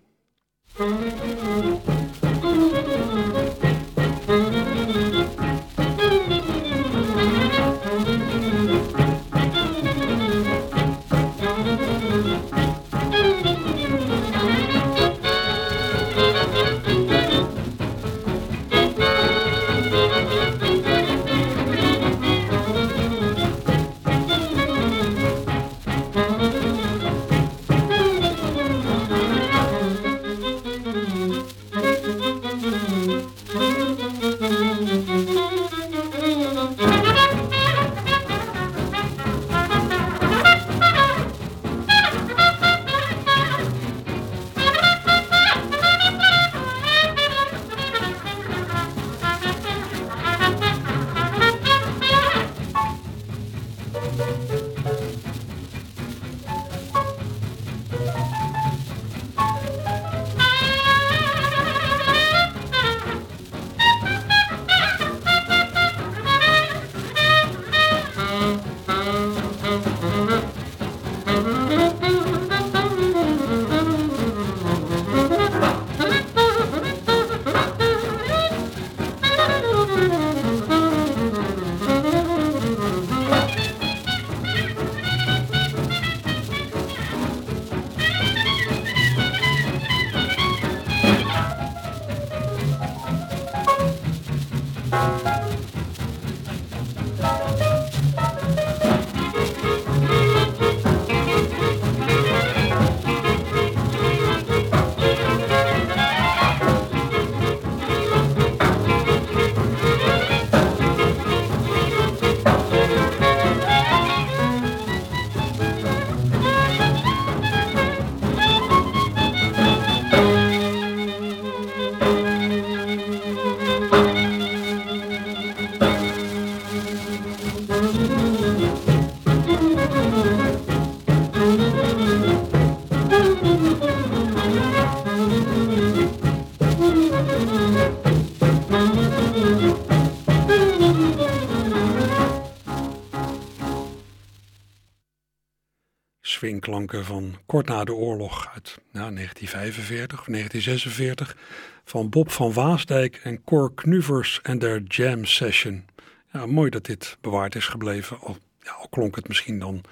Van 146.93 147.35
kort 147.45 147.67
na 147.67 147.83
de 147.83 147.93
oorlog 147.93 148.49
uit 148.53 148.77
nou, 148.91 149.13
1945 149.13 150.19
of 150.19 150.25
1946 150.25 151.37
van 151.85 152.09
Bob 152.09 152.31
van 152.31 152.53
Waasdijk 152.53 153.19
en 153.23 153.43
Cor 153.43 153.73
Knuvers 153.73 154.39
en 154.43 154.59
their 154.59 154.83
Jam 154.83 155.25
Session. 155.25 155.85
Ja, 156.31 156.45
mooi 156.45 156.69
dat 156.69 156.85
dit 156.85 157.17
bewaard 157.21 157.55
is 157.55 157.67
gebleven, 157.67 158.19
al, 158.19 158.37
ja, 158.61 158.71
al 158.71 158.87
klonk 158.89 159.15
het 159.15 159.27
misschien 159.27 159.59
dan 159.59 159.73
een 159.73 159.83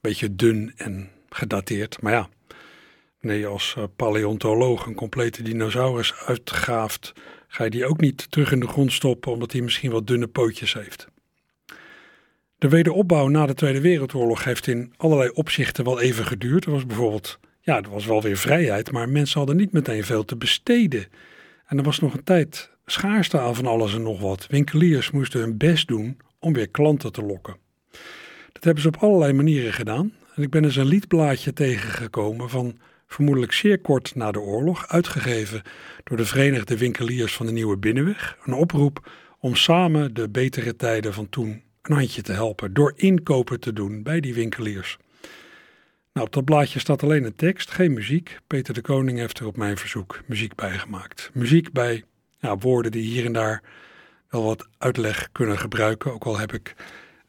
beetje 0.00 0.34
dun 0.34 0.72
en 0.76 1.10
gedateerd. 1.30 2.02
Maar 2.02 2.12
ja, 2.12 2.28
je 3.20 3.46
als 3.46 3.74
uh, 3.78 3.84
paleontoloog 3.96 4.86
een 4.86 4.94
complete 4.94 5.42
dinosaurus 5.42 6.14
uitgraaft, 6.14 7.12
ga 7.48 7.64
je 7.64 7.70
die 7.70 7.86
ook 7.86 8.00
niet 8.00 8.30
terug 8.30 8.52
in 8.52 8.60
de 8.60 8.68
grond 8.68 8.92
stoppen 8.92 9.32
omdat 9.32 9.52
hij 9.52 9.60
misschien 9.60 9.90
wat 9.90 10.06
dunne 10.06 10.26
pootjes 10.26 10.74
heeft. 10.74 11.08
De 12.58 12.68
wederopbouw 12.68 13.28
na 13.28 13.46
de 13.46 13.54
Tweede 13.54 13.80
Wereldoorlog 13.80 14.44
heeft 14.44 14.66
in 14.66 14.92
allerlei 14.96 15.30
opzichten 15.30 15.84
wel 15.84 16.00
even 16.00 16.26
geduurd. 16.26 16.64
Er 16.64 16.70
was 16.70 16.86
bijvoorbeeld, 16.86 17.38
ja, 17.60 17.76
er 17.82 17.90
was 17.90 18.06
wel 18.06 18.22
weer 18.22 18.36
vrijheid, 18.36 18.92
maar 18.92 19.08
mensen 19.08 19.38
hadden 19.38 19.56
niet 19.56 19.72
meteen 19.72 20.04
veel 20.04 20.24
te 20.24 20.36
besteden. 20.36 21.06
En 21.66 21.78
er 21.78 21.84
was 21.84 22.00
nog 22.00 22.14
een 22.14 22.24
tijd 22.24 22.70
schaarste 22.86 23.40
aan 23.40 23.54
van 23.54 23.66
alles 23.66 23.94
en 23.94 24.02
nog 24.02 24.20
wat. 24.20 24.46
Winkeliers 24.46 25.10
moesten 25.10 25.40
hun 25.40 25.56
best 25.56 25.88
doen 25.88 26.16
om 26.38 26.52
weer 26.52 26.68
klanten 26.68 27.12
te 27.12 27.22
lokken. 27.22 27.56
Dat 28.52 28.64
hebben 28.64 28.82
ze 28.82 28.88
op 28.88 28.96
allerlei 28.96 29.32
manieren 29.32 29.72
gedaan. 29.72 30.12
En 30.34 30.42
ik 30.42 30.50
ben 30.50 30.64
eens 30.64 30.76
een 30.76 30.86
liedblaadje 30.86 31.52
tegengekomen 31.52 32.50
van 32.50 32.78
vermoedelijk 33.06 33.52
zeer 33.52 33.80
kort 33.80 34.14
na 34.14 34.32
de 34.32 34.40
oorlog, 34.40 34.88
uitgegeven 34.88 35.62
door 36.04 36.16
de 36.16 36.24
Verenigde 36.24 36.78
Winkeliers 36.78 37.34
van 37.34 37.46
de 37.46 37.52
Nieuwe 37.52 37.76
Binnenweg. 37.76 38.38
Een 38.44 38.52
oproep 38.52 39.10
om 39.40 39.54
samen 39.54 40.14
de 40.14 40.28
betere 40.28 40.76
tijden 40.76 41.14
van 41.14 41.28
toen 41.28 41.66
handje 41.92 42.22
te 42.22 42.32
helpen 42.32 42.74
door 42.74 42.92
inkopen 42.96 43.60
te 43.60 43.72
doen 43.72 44.02
bij 44.02 44.20
die 44.20 44.34
winkeliers. 44.34 44.96
Nou, 46.12 46.26
op 46.26 46.32
dat 46.32 46.44
blaadje 46.44 46.78
staat 46.78 47.02
alleen 47.02 47.24
een 47.24 47.36
tekst, 47.36 47.70
geen 47.70 47.92
muziek. 47.92 48.38
Peter 48.46 48.74
de 48.74 48.80
Koning 48.80 49.18
heeft 49.18 49.38
er 49.38 49.46
op 49.46 49.56
mijn 49.56 49.76
verzoek 49.76 50.20
muziek 50.26 50.54
bij 50.54 50.78
gemaakt. 50.78 51.30
Muziek 51.32 51.72
bij 51.72 52.04
ja, 52.38 52.56
woorden 52.56 52.92
die 52.92 53.02
hier 53.02 53.24
en 53.24 53.32
daar 53.32 53.62
wel 54.28 54.44
wat 54.44 54.68
uitleg 54.78 55.28
kunnen 55.32 55.58
gebruiken. 55.58 56.12
Ook 56.12 56.24
al 56.24 56.38
heb 56.38 56.52
ik 56.52 56.74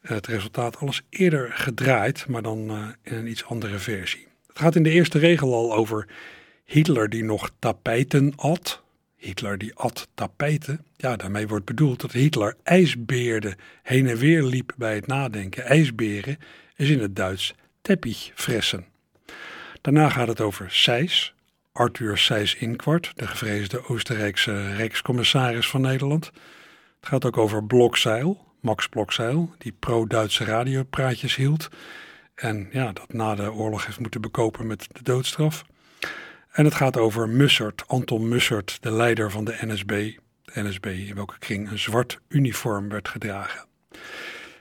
het 0.00 0.26
resultaat 0.26 0.76
alles 0.76 1.02
eerder 1.08 1.52
gedraaid, 1.52 2.26
maar 2.28 2.42
dan 2.42 2.70
uh, 2.70 2.88
in 3.02 3.14
een 3.14 3.26
iets 3.26 3.44
andere 3.44 3.78
versie. 3.78 4.26
Het 4.46 4.58
gaat 4.58 4.74
in 4.76 4.82
de 4.82 4.90
eerste 4.90 5.18
regel 5.18 5.54
al 5.54 5.74
over 5.74 6.06
Hitler 6.64 7.08
die 7.08 7.24
nog 7.24 7.50
tapijten 7.58 8.32
at. 8.36 8.82
Hitler 9.16 9.58
die 9.58 9.74
at 9.74 10.08
tapijten. 10.14 10.84
Ja, 11.00 11.16
daarmee 11.16 11.48
wordt 11.48 11.64
bedoeld 11.64 12.00
dat 12.00 12.12
Hitler 12.12 12.56
ijsbeerde 12.62 13.56
heen 13.82 14.08
en 14.08 14.16
weer 14.16 14.42
liep 14.42 14.72
bij 14.76 14.94
het 14.94 15.06
nadenken. 15.06 15.64
IJsberen 15.64 16.38
is 16.76 16.88
in 16.88 17.00
het 17.00 17.16
Duits 17.16 17.54
teppichfressen. 17.82 18.86
Daarna 19.80 20.08
gaat 20.08 20.28
het 20.28 20.40
over 20.40 20.70
Seys, 20.70 21.34
Arthur 21.72 22.18
Seys-Inquart, 22.18 23.12
de 23.14 23.26
gevreesde 23.26 23.88
Oostenrijkse 23.88 24.74
rijkscommissaris 24.74 25.68
van 25.68 25.80
Nederland. 25.80 26.26
Het 27.00 27.08
gaat 27.08 27.24
ook 27.24 27.36
over 27.36 27.64
Blokzeil, 27.64 28.46
Max 28.60 28.88
Blokzeil, 28.88 29.54
die 29.58 29.72
pro-Duitse 29.78 30.44
radiopraatjes 30.44 31.36
hield. 31.36 31.68
En 32.34 32.68
ja, 32.72 32.92
dat 32.92 33.12
na 33.12 33.34
de 33.34 33.52
oorlog 33.52 33.86
heeft 33.86 34.00
moeten 34.00 34.20
bekopen 34.20 34.66
met 34.66 34.86
de 34.92 35.02
doodstraf. 35.02 35.64
En 36.50 36.64
het 36.64 36.74
gaat 36.74 36.96
over 36.96 37.28
Mussert, 37.28 37.84
Anton 37.86 38.28
Mussert, 38.28 38.78
de 38.80 38.90
leider 38.90 39.30
van 39.30 39.44
de 39.44 39.56
NSB. 39.60 40.12
NSB 40.54 40.86
in 40.86 41.14
welke 41.14 41.38
kring 41.38 41.70
een 41.70 41.78
zwart 41.78 42.20
uniform 42.28 42.88
werd 42.88 43.08
gedragen. 43.08 43.68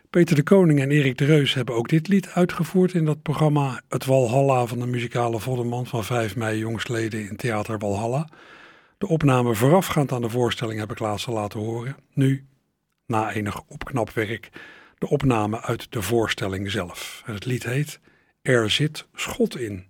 Peter 0.10 0.36
de 0.36 0.44
Koning 0.44 0.80
en 0.80 0.92
Erik 0.92 1.18
de 1.18 1.26
Reus 1.26 1.54
hebben 1.54 1.76
ook 1.76 1.90
dit 1.90 2.08
lied 2.08 2.30
uitgevoerd 2.30 2.94
in 2.94 3.06
dat 3.06 3.22
programma 3.22 3.82
Het 3.90 4.06
Walhalla 4.06 4.66
van 4.66 4.80
de 4.80 4.86
muzikale 4.86 5.40
Vodderman 5.40 5.86
van 5.86 6.04
5 6.04 6.36
mei 6.36 6.58
jongstleden 6.58 7.30
in 7.30 7.36
Theater 7.36 7.78
Walhalla. 7.78 8.30
De 8.98 9.08
opname 9.08 9.56
voorafgaand 9.56 10.12
aan 10.12 10.22
de 10.22 10.30
voorstelling 10.30 10.80
heb 10.80 10.92
ik 10.92 11.00
laatst 11.00 11.28
al 11.28 11.34
laten 11.34 11.60
horen. 11.60 11.96
Nu, 12.14 12.46
na 13.06 13.32
enig 13.32 13.62
opknapwerk, 13.68 14.50
de 14.98 15.10
opname 15.10 15.62
uit 15.62 15.92
de 15.92 16.02
voorstelling 16.02 16.72
zelf. 16.72 17.22
Het 17.26 17.46
lied 17.46 17.64
heet 17.64 18.00
Er 18.42 18.70
zit 18.70 19.08
schot 19.14 19.58
in. 19.60 19.86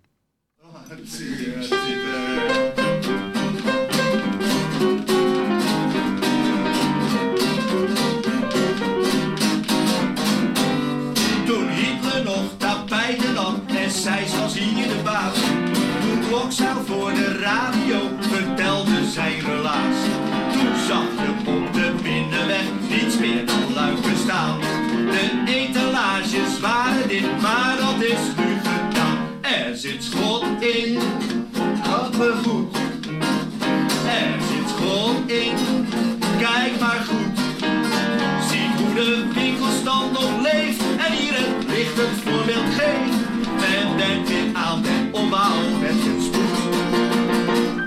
Opbouw 45.32 45.78
met 45.80 45.90
een 45.90 46.22
spoed. 46.22 46.74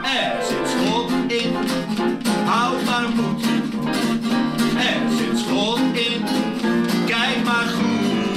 Er 0.03 0.45
zit 0.45 0.67
schot 0.69 1.11
in, 1.27 1.53
houd 2.45 2.83
maar 2.85 3.09
moed. 3.15 3.43
Er 4.77 5.17
zit 5.17 5.39
schot 5.39 5.79
in, 5.79 6.23
kijk 7.05 7.43
maar 7.43 7.67
goed. 7.67 8.35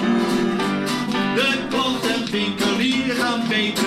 De 1.34 1.66
klant 1.68 2.06
en 2.06 2.30
winkelier 2.30 3.14
gaan 3.14 3.42
beter 3.48 3.85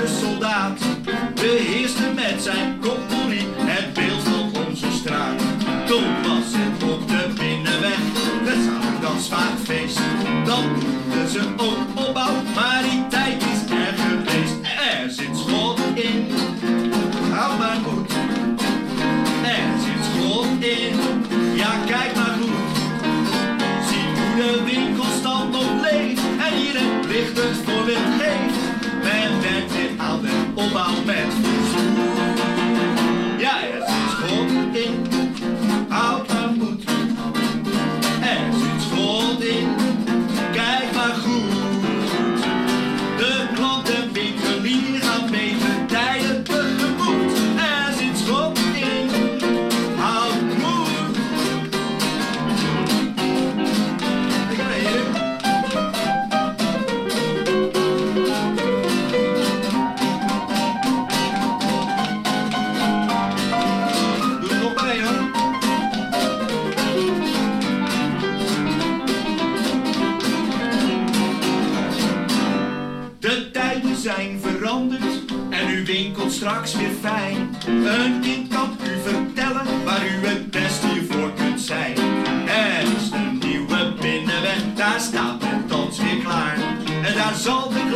de 0.00 0.18
soldaat 0.20 0.80
beheerste 1.34 2.12
met 2.14 2.42
zijn 2.42 2.80
compagnie 2.80 3.46
het 3.56 3.92
beeld 3.94 4.22
van 4.22 4.66
onze 4.66 4.90
straat. 4.92 5.40
Toen 5.86 6.22
was 6.22 6.50
het 6.56 6.82
op 6.92 7.08
de 7.08 7.26
binnenweg, 7.34 8.02
het 8.48 8.60
zaterdags 8.64 9.28
vaak 9.28 9.58
feest. 9.64 9.98
Dan 10.44 10.64
noemden 10.64 11.28
ze 11.28 11.42
ook 11.56 12.06
opbouw, 12.06 12.34
maar 12.54 12.82
die 12.90 13.06
tijd 13.08 13.42
is 13.42 13.70
er 13.70 13.94
geweest. 14.06 14.56
Er 14.62 15.10
zit 15.10 15.36
schot 15.36 15.80
in, 15.94 16.26
hou 17.32 17.58
maar 17.58 17.78
goed. 17.86 18.10
Er 19.42 19.70
zit 19.84 20.02
schot 20.10 20.46
in, 20.58 20.94
ja 21.54 21.72
kijk 21.86 22.14
maar 22.14 22.36
goed. 22.40 22.70
Zie 23.88 24.06
hoe 24.16 24.36
de 24.40 24.62
winkelstand 24.64 25.50
nog 25.50 25.72
leeft 25.82 26.22
en 26.46 26.54
hier 26.56 26.80
licht 27.08 27.36
het 27.42 27.67
aan 30.58 31.04
de 31.06 31.57
zijn 73.98 74.40
veranderd 74.40 75.24
en 75.50 75.70
u 75.70 75.84
winkelt 75.84 76.32
straks 76.32 76.74
weer 76.76 76.90
fijn. 77.00 77.56
Een 77.66 78.20
kind 78.20 78.48
kan 78.54 78.76
u 78.82 79.10
vertellen 79.10 79.84
waar 79.84 80.06
u 80.06 80.26
het 80.26 80.50
best 80.50 80.84
hiervoor 80.84 81.32
kunt 81.32 81.60
zijn. 81.60 81.96
Er 82.46 82.82
is 82.96 83.10
een 83.10 83.38
nieuwe 83.38 83.92
binnenweg, 84.00 84.62
daar 84.74 85.00
staat 85.00 85.42
het 85.44 85.68
thans 85.68 85.98
weer 85.98 86.18
klaar. 86.22 86.58
En 87.02 87.14
daar 87.14 87.34
zal 87.34 87.68
de 87.68 87.87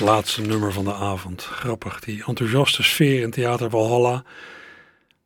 laatste 0.00 0.40
nummer 0.40 0.72
van 0.72 0.84
de 0.84 0.94
avond. 0.94 1.42
Grappig, 1.42 2.00
die 2.00 2.24
enthousiaste 2.26 2.82
sfeer 2.82 3.22
in 3.22 3.30
Theater 3.30 3.70
Valhalla. 3.70 4.24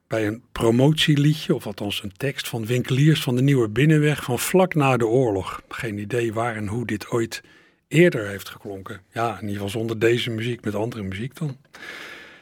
Bij 0.07 0.27
een 0.27 0.43
promotieliedje, 0.53 1.55
of 1.55 1.67
althans 1.67 2.03
een 2.03 2.13
tekst 2.17 2.49
van 2.49 2.67
winkeliers 2.67 3.23
van 3.23 3.37
de 3.37 3.43
Nieuwe 3.43 3.69
Binnenweg 3.69 4.25
van 4.25 4.39
vlak 4.39 4.75
na 4.75 4.97
de 4.97 5.07
oorlog. 5.07 5.63
Geen 5.69 5.99
idee 5.99 6.33
waar 6.33 6.57
en 6.57 6.67
hoe 6.67 6.87
dit 6.87 7.09
ooit 7.09 7.43
eerder 7.89 8.29
heeft 8.29 8.49
geklonken. 8.49 9.01
Ja, 9.13 9.29
in 9.29 9.41
ieder 9.41 9.53
geval 9.53 9.69
zonder 9.69 9.99
deze 9.99 10.31
muziek, 10.31 10.65
met 10.65 10.75
andere 10.75 11.03
muziek 11.03 11.37
dan. 11.37 11.57
De 11.71 11.81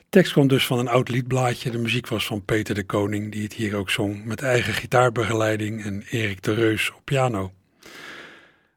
tekst 0.08 0.32
kwam 0.32 0.48
dus 0.48 0.66
van 0.66 0.78
een 0.78 0.88
oud 0.88 1.08
liedblaadje. 1.08 1.70
De 1.70 1.78
muziek 1.78 2.08
was 2.08 2.26
van 2.26 2.44
Peter 2.44 2.74
de 2.74 2.84
Koning, 2.84 3.32
die 3.32 3.42
het 3.42 3.52
hier 3.52 3.76
ook 3.76 3.90
zong, 3.90 4.24
met 4.24 4.42
eigen 4.42 4.72
gitaarbegeleiding 4.72 5.84
en 5.84 6.02
Erik 6.10 6.42
de 6.42 6.54
Reus 6.54 6.92
op 6.92 7.04
piano. 7.04 7.52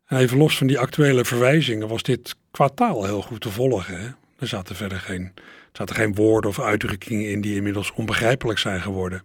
En 0.05 0.17
even 0.17 0.37
los 0.37 0.57
van 0.57 0.67
die 0.67 0.79
actuele 0.79 1.25
verwijzingen 1.25 1.87
was 1.87 2.03
dit 2.03 2.35
qua 2.51 2.67
taal 2.67 3.03
heel 3.03 3.21
goed 3.21 3.41
te 3.41 3.49
volgen. 3.49 3.99
Hè? 3.99 4.07
Er 4.39 4.47
zaten 4.47 4.75
verder 4.75 4.99
geen, 4.99 5.31
er 5.35 5.41
zaten 5.71 5.95
geen 5.95 6.15
woorden 6.15 6.49
of 6.49 6.59
uitdrukkingen 6.59 7.31
in 7.31 7.41
die 7.41 7.55
inmiddels 7.55 7.91
onbegrijpelijk 7.91 8.59
zijn 8.59 8.81
geworden. 8.81 9.23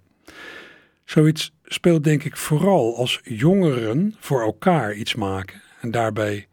Zoiets 1.05 1.53
speelt 1.64 2.05
denk 2.05 2.24
ik 2.24 2.37
vooral 2.37 2.97
als 2.97 3.20
jongeren 3.22 4.16
voor 4.18 4.43
elkaar 4.43 4.95
iets 4.95 5.14
maken 5.14 5.62
en 5.81 5.91
daarbij 5.91 6.47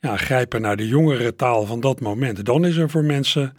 ja, 0.00 0.16
grijpen 0.16 0.60
naar 0.60 0.76
de 0.76 0.88
jongere 0.88 1.36
taal 1.36 1.66
van 1.66 1.80
dat 1.80 2.00
moment. 2.00 2.44
Dan 2.44 2.64
is 2.64 2.76
er 2.76 2.90
voor 2.90 3.04
mensen 3.04 3.56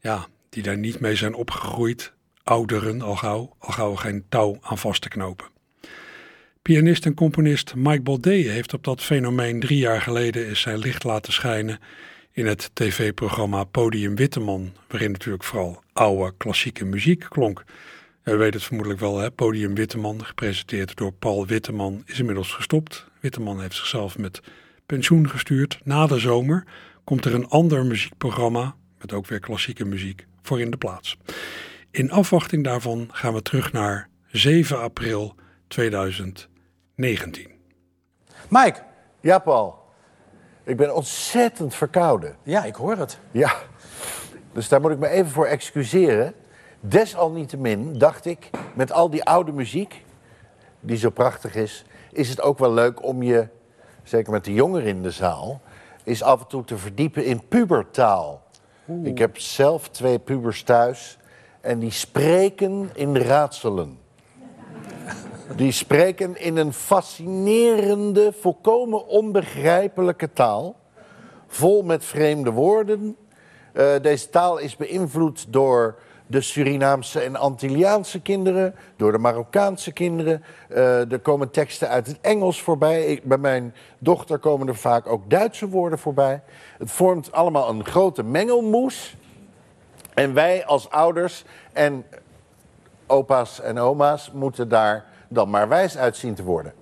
ja, 0.00 0.26
die 0.48 0.62
daar 0.62 0.78
niet 0.78 1.00
mee 1.00 1.16
zijn 1.16 1.34
opgegroeid, 1.34 2.12
ouderen 2.42 3.02
al 3.02 3.16
gauw, 3.16 3.56
al 3.58 3.72
gauw 3.72 3.94
geen 3.94 4.24
touw 4.28 4.58
aan 4.60 4.78
vast 4.78 5.02
te 5.02 5.08
knopen. 5.08 5.46
Pianist 6.62 7.06
en 7.06 7.14
componist 7.14 7.74
Mike 7.74 8.02
Baudet 8.02 8.46
heeft 8.46 8.74
op 8.74 8.84
dat 8.84 9.02
fenomeen 9.02 9.60
drie 9.60 9.78
jaar 9.78 10.00
geleden 10.00 10.56
zijn 10.56 10.78
licht 10.78 11.04
laten 11.04 11.32
schijnen 11.32 11.78
in 12.32 12.46
het 12.46 12.70
tv-programma 12.72 13.64
Podium 13.64 14.16
Witteman, 14.16 14.72
waarin 14.88 15.10
natuurlijk 15.10 15.44
vooral 15.44 15.82
oude 15.92 16.32
klassieke 16.36 16.84
muziek 16.84 17.26
klonk. 17.28 17.64
U 18.24 18.36
weet 18.36 18.54
het 18.54 18.62
vermoedelijk 18.62 19.00
wel, 19.00 19.18
hè? 19.18 19.30
Podium 19.30 19.74
Witteman, 19.74 20.24
gepresenteerd 20.24 20.96
door 20.96 21.12
Paul 21.12 21.46
Witteman, 21.46 22.02
is 22.06 22.18
inmiddels 22.18 22.52
gestopt. 22.52 23.06
Witteman 23.20 23.60
heeft 23.60 23.76
zichzelf 23.76 24.18
met 24.18 24.40
pensioen 24.86 25.28
gestuurd. 25.28 25.78
Na 25.84 26.06
de 26.06 26.18
zomer 26.18 26.64
komt 27.04 27.24
er 27.24 27.34
een 27.34 27.48
ander 27.48 27.86
muziekprogramma, 27.86 28.76
met 28.98 29.12
ook 29.12 29.26
weer 29.26 29.40
klassieke 29.40 29.84
muziek, 29.84 30.26
voor 30.42 30.60
in 30.60 30.70
de 30.70 30.76
plaats. 30.76 31.16
In 31.90 32.10
afwachting 32.10 32.64
daarvan 32.64 33.08
gaan 33.12 33.34
we 33.34 33.42
terug 33.42 33.72
naar 33.72 34.08
7 34.30 34.80
april 34.80 35.38
2019. 35.70 37.50
Mike. 38.48 38.82
Ja, 39.20 39.38
Paul. 39.38 39.78
Ik 40.64 40.76
ben 40.76 40.94
ontzettend 40.94 41.74
verkouden. 41.74 42.36
Ja, 42.42 42.64
ik 42.64 42.74
hoor 42.74 42.96
het. 42.96 43.18
Ja. 43.30 43.52
Dus 44.52 44.68
daar 44.68 44.80
moet 44.80 44.90
ik 44.90 44.98
me 44.98 45.08
even 45.08 45.30
voor 45.30 45.46
excuseren. 45.46 46.34
Desalniettemin 46.80 47.98
dacht 47.98 48.24
ik, 48.24 48.50
met 48.74 48.92
al 48.92 49.10
die 49.10 49.24
oude 49.24 49.52
muziek, 49.52 50.04
die 50.80 50.96
zo 50.96 51.10
prachtig 51.10 51.54
is, 51.54 51.84
is 52.12 52.28
het 52.28 52.40
ook 52.40 52.58
wel 52.58 52.72
leuk 52.72 53.04
om 53.04 53.22
je, 53.22 53.48
zeker 54.02 54.32
met 54.32 54.44
de 54.44 54.54
jongeren 54.54 54.88
in 54.88 55.02
de 55.02 55.10
zaal, 55.10 55.60
is 56.04 56.22
af 56.22 56.40
en 56.40 56.46
toe 56.46 56.64
te 56.64 56.78
verdiepen 56.78 57.24
in 57.24 57.48
pubertaal. 57.48 58.42
Ik 59.02 59.18
heb 59.18 59.38
zelf 59.38 59.88
twee 59.88 60.18
pubers 60.18 60.62
thuis 60.62 61.18
en 61.60 61.78
die 61.78 61.90
spreken 61.90 62.90
in 62.94 63.16
raadselen. 63.16 63.99
Die 65.56 65.72
spreken 65.72 66.36
in 66.36 66.56
een 66.56 66.72
fascinerende, 66.72 68.32
volkomen 68.40 69.06
onbegrijpelijke 69.06 70.32
taal. 70.32 70.76
Vol 71.46 71.82
met 71.82 72.04
vreemde 72.04 72.50
woorden. 72.50 73.16
Uh, 73.72 73.86
deze 74.02 74.28
taal 74.28 74.58
is 74.58 74.76
beïnvloed 74.76 75.52
door 75.52 75.98
de 76.26 76.40
Surinaamse 76.40 77.20
en 77.20 77.36
Antilliaanse 77.36 78.20
kinderen, 78.20 78.74
door 78.96 79.12
de 79.12 79.18
Marokkaanse 79.18 79.92
kinderen. 79.92 80.44
Uh, 80.68 81.12
er 81.12 81.18
komen 81.18 81.50
teksten 81.50 81.88
uit 81.88 82.06
het 82.06 82.18
Engels 82.20 82.62
voorbij. 82.62 83.20
Bij 83.24 83.38
mijn 83.38 83.74
dochter 83.98 84.38
komen 84.38 84.68
er 84.68 84.76
vaak 84.76 85.06
ook 85.06 85.30
Duitse 85.30 85.68
woorden 85.68 85.98
voorbij. 85.98 86.42
Het 86.78 86.90
vormt 86.90 87.32
allemaal 87.32 87.68
een 87.68 87.84
grote 87.84 88.22
mengelmoes. 88.22 89.16
En 90.14 90.34
wij 90.34 90.66
als 90.66 90.90
ouders 90.90 91.44
en 91.72 92.04
opa's 93.06 93.60
en 93.60 93.78
oma's 93.78 94.30
moeten 94.32 94.68
daar 94.68 95.09
dan 95.30 95.50
maar 95.50 95.68
wijs 95.68 95.98
uitzien 95.98 96.34
te 96.34 96.42
worden. 96.42 96.72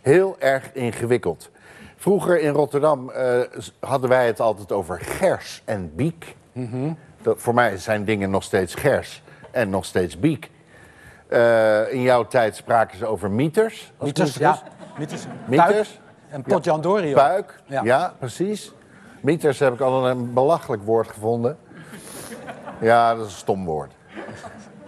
Heel 0.00 0.36
erg 0.38 0.72
ingewikkeld. 0.72 1.50
Vroeger 1.96 2.40
in 2.40 2.52
Rotterdam 2.52 3.10
uh, 3.10 3.40
hadden 3.80 4.08
wij 4.08 4.26
het 4.26 4.40
altijd 4.40 4.72
over 4.72 5.00
gers 5.00 5.62
en 5.64 5.94
biek. 5.94 6.36
Dat, 7.22 7.40
voor 7.40 7.54
mij 7.54 7.76
zijn 7.76 8.04
dingen 8.04 8.30
nog 8.30 8.42
steeds 8.42 8.74
gers 8.74 9.22
en 9.50 9.70
nog 9.70 9.84
steeds 9.84 10.18
biek. 10.18 10.50
Uh, 11.28 11.92
in 11.92 12.02
jouw 12.02 12.26
tijd 12.26 12.56
spraken 12.56 12.98
ze 12.98 13.06
over 13.06 13.30
mieters. 13.30 13.92
Mieters, 14.00 14.34
ja. 14.34 14.62
Mieters. 14.98 15.24
Mieters. 15.46 16.00
En 16.28 16.42
potjandori. 16.42 17.12
Puik, 17.12 17.60
ja. 17.66 17.82
Ja. 17.84 18.14
precies. 18.18 18.72
Mieters 19.20 19.58
heb 19.58 19.72
ik 19.72 19.80
al 19.80 20.08
een 20.08 20.32
belachelijk 20.32 20.82
woord 20.84 21.08
gevonden. 21.08 21.58
Ja, 22.80 23.14
dat 23.14 23.26
is 23.26 23.32
een 23.32 23.38
stom 23.38 23.64
woord. 23.64 23.92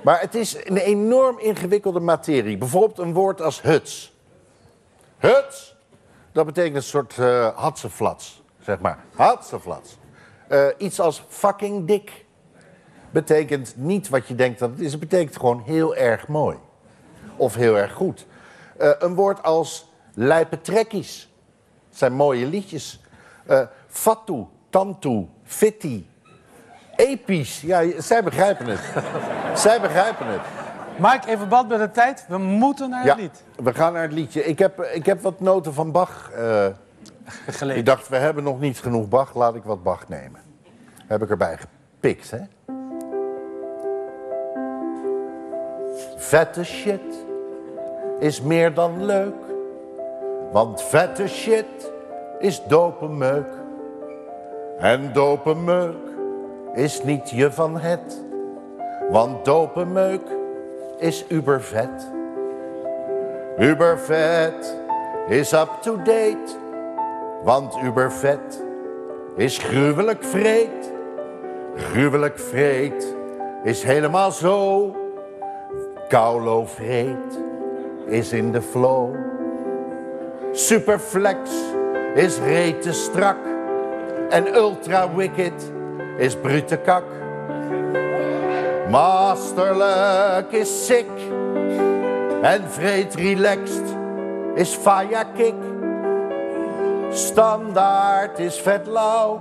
Maar 0.05 0.20
het 0.20 0.34
is 0.34 0.57
een 0.64 0.76
enorm 0.76 1.38
ingewikkelde 1.38 2.00
materie. 2.00 2.59
Bijvoorbeeld 2.59 2.98
een 2.98 3.12
woord 3.12 3.40
als 3.40 3.62
huts. 3.62 4.16
Huts, 5.18 5.76
dat 6.32 6.46
betekent 6.46 6.76
een 6.76 6.82
soort 6.82 7.16
uh, 7.16 7.48
hatseflats, 7.57 8.42
zeg 8.61 8.78
maar. 8.78 9.05
Hatseflats. 9.14 9.96
Uh, 10.48 10.66
iets 10.78 11.00
als 11.00 11.24
fucking 11.28 11.86
dik 11.86 12.24
betekent 13.11 13.76
niet 13.76 14.09
wat 14.09 14.28
je 14.28 14.34
denkt 14.34 14.59
dat 14.59 14.70
het 14.70 14.80
is. 14.80 14.90
Het 14.90 15.00
betekent 15.00 15.36
gewoon 15.36 15.62
heel 15.64 15.96
erg 15.96 16.28
mooi. 16.28 16.57
Of 17.36 17.55
heel 17.55 17.76
erg 17.76 17.92
goed. 17.92 18.26
Uh, 18.80 18.90
een 18.98 19.14
woord 19.14 19.42
als 19.42 19.92
lijpetrekkies. 20.14 21.32
Dat 21.88 21.98
zijn 21.98 22.12
mooie 22.12 22.46
liedjes. 22.46 23.00
Uh, 23.50 23.61
fatu, 23.86 24.46
tantu, 24.70 25.28
fitti. 25.44 26.09
Episch. 26.97 27.61
Ja, 27.61 27.82
zij 28.01 28.22
begrijpen 28.22 28.66
het. 28.66 28.80
zij 29.64 29.80
begrijpen 29.80 30.26
het. 30.26 30.40
Mike, 30.99 31.28
even 31.28 31.49
bad 31.49 31.68
met 31.68 31.78
de 31.78 31.90
tijd. 31.90 32.24
We 32.28 32.38
moeten 32.38 32.90
naar 32.90 32.99
het 33.05 33.09
Ja, 33.09 33.14
lied. 33.22 33.42
we 33.57 33.74
gaan 33.74 33.92
naar 33.92 34.03
het 34.03 34.12
liedje. 34.12 34.45
Ik 34.45 34.59
heb, 34.59 34.80
ik 34.82 35.07
heb 35.07 35.20
wat 35.22 35.40
noten 35.40 35.74
van 35.74 35.92
Bach. 35.92 36.30
eh, 36.34 36.66
Gelezen. 37.47 37.78
ik 37.80 37.86
dacht, 37.86 38.09
we 38.09 38.16
hebben 38.16 38.45
nog 38.45 38.61
niet 38.61 38.78
genoeg 38.80 39.09
Bach. 39.09 39.34
Laat 39.34 39.55
ik 39.55 39.62
wat 39.62 39.82
Bach 39.82 40.09
nemen. 40.09 40.40
Heb 41.07 41.22
ik 41.22 41.30
erbij 41.30 41.57
gepikt, 41.57 42.30
hè? 42.30 42.38
Vette 46.16 46.64
shit 46.64 47.24
is 48.18 48.40
meer 48.40 48.74
dan 48.74 49.05
leuk. 49.05 49.34
Want 50.53 50.82
vette 50.82 51.28
shit 51.28 51.92
is 52.38 52.62
dope 52.68 53.09
meuk. 53.09 53.47
En 54.78 55.12
dope 55.12 55.55
meuk 55.55 55.97
is 56.75 57.03
niet 57.03 57.31
je 57.31 57.53
van 57.53 57.79
het. 57.79 58.22
Want 59.11 59.45
dope 59.45 59.85
meuk 59.85 60.22
is 60.99 61.25
ubervet. 61.29 62.12
Ubervet 63.59 64.77
is 65.29 65.53
up 65.53 65.79
to 65.83 65.97
date. 65.97 66.59
Want 67.43 67.77
ubervet 67.83 68.62
is 69.37 69.59
gruwelijk 69.59 70.25
vreed. 70.25 70.93
Gruwelijk 71.77 72.39
vreed 72.39 73.14
is 73.62 73.83
helemaal 73.83 74.31
zo. 74.31 74.97
Kaulo 76.09 76.64
vreed 76.64 77.41
is 78.07 78.33
in 78.33 78.53
de 78.53 78.62
flow. 78.62 79.14
Superflex 80.53 81.51
is 82.14 82.39
rete 82.39 82.93
strak. 82.93 83.37
En 84.29 84.55
ultra 84.55 85.14
wicked 85.14 85.72
is 86.18 86.36
brute 86.36 86.76
kak. 86.76 87.04
Masterlijk 88.90 90.52
is 90.52 90.86
sick. 90.86 91.06
En 92.42 92.62
vreed 92.70 93.14
relaxed 93.14 93.84
is 94.54 94.74
faya 94.74 95.24
kick. 95.36 95.54
Standaard 97.10 98.38
is 98.38 98.60
vet 98.60 98.86
lauw. 98.86 99.40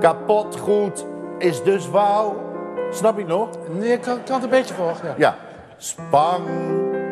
Kapot 0.00 0.56
goed 0.56 1.04
is 1.38 1.62
dus 1.62 1.90
wauw. 1.90 2.42
Snap 2.90 3.18
je 3.18 3.24
nog? 3.24 3.48
Nee, 3.68 3.92
ik 3.92 4.00
kan, 4.00 4.18
kan 4.24 4.34
het 4.34 4.44
een 4.44 4.50
beetje 4.50 4.74
volgen. 4.74 5.08
Ja. 5.08 5.14
Ja. 5.16 5.36
Spang 5.76 6.44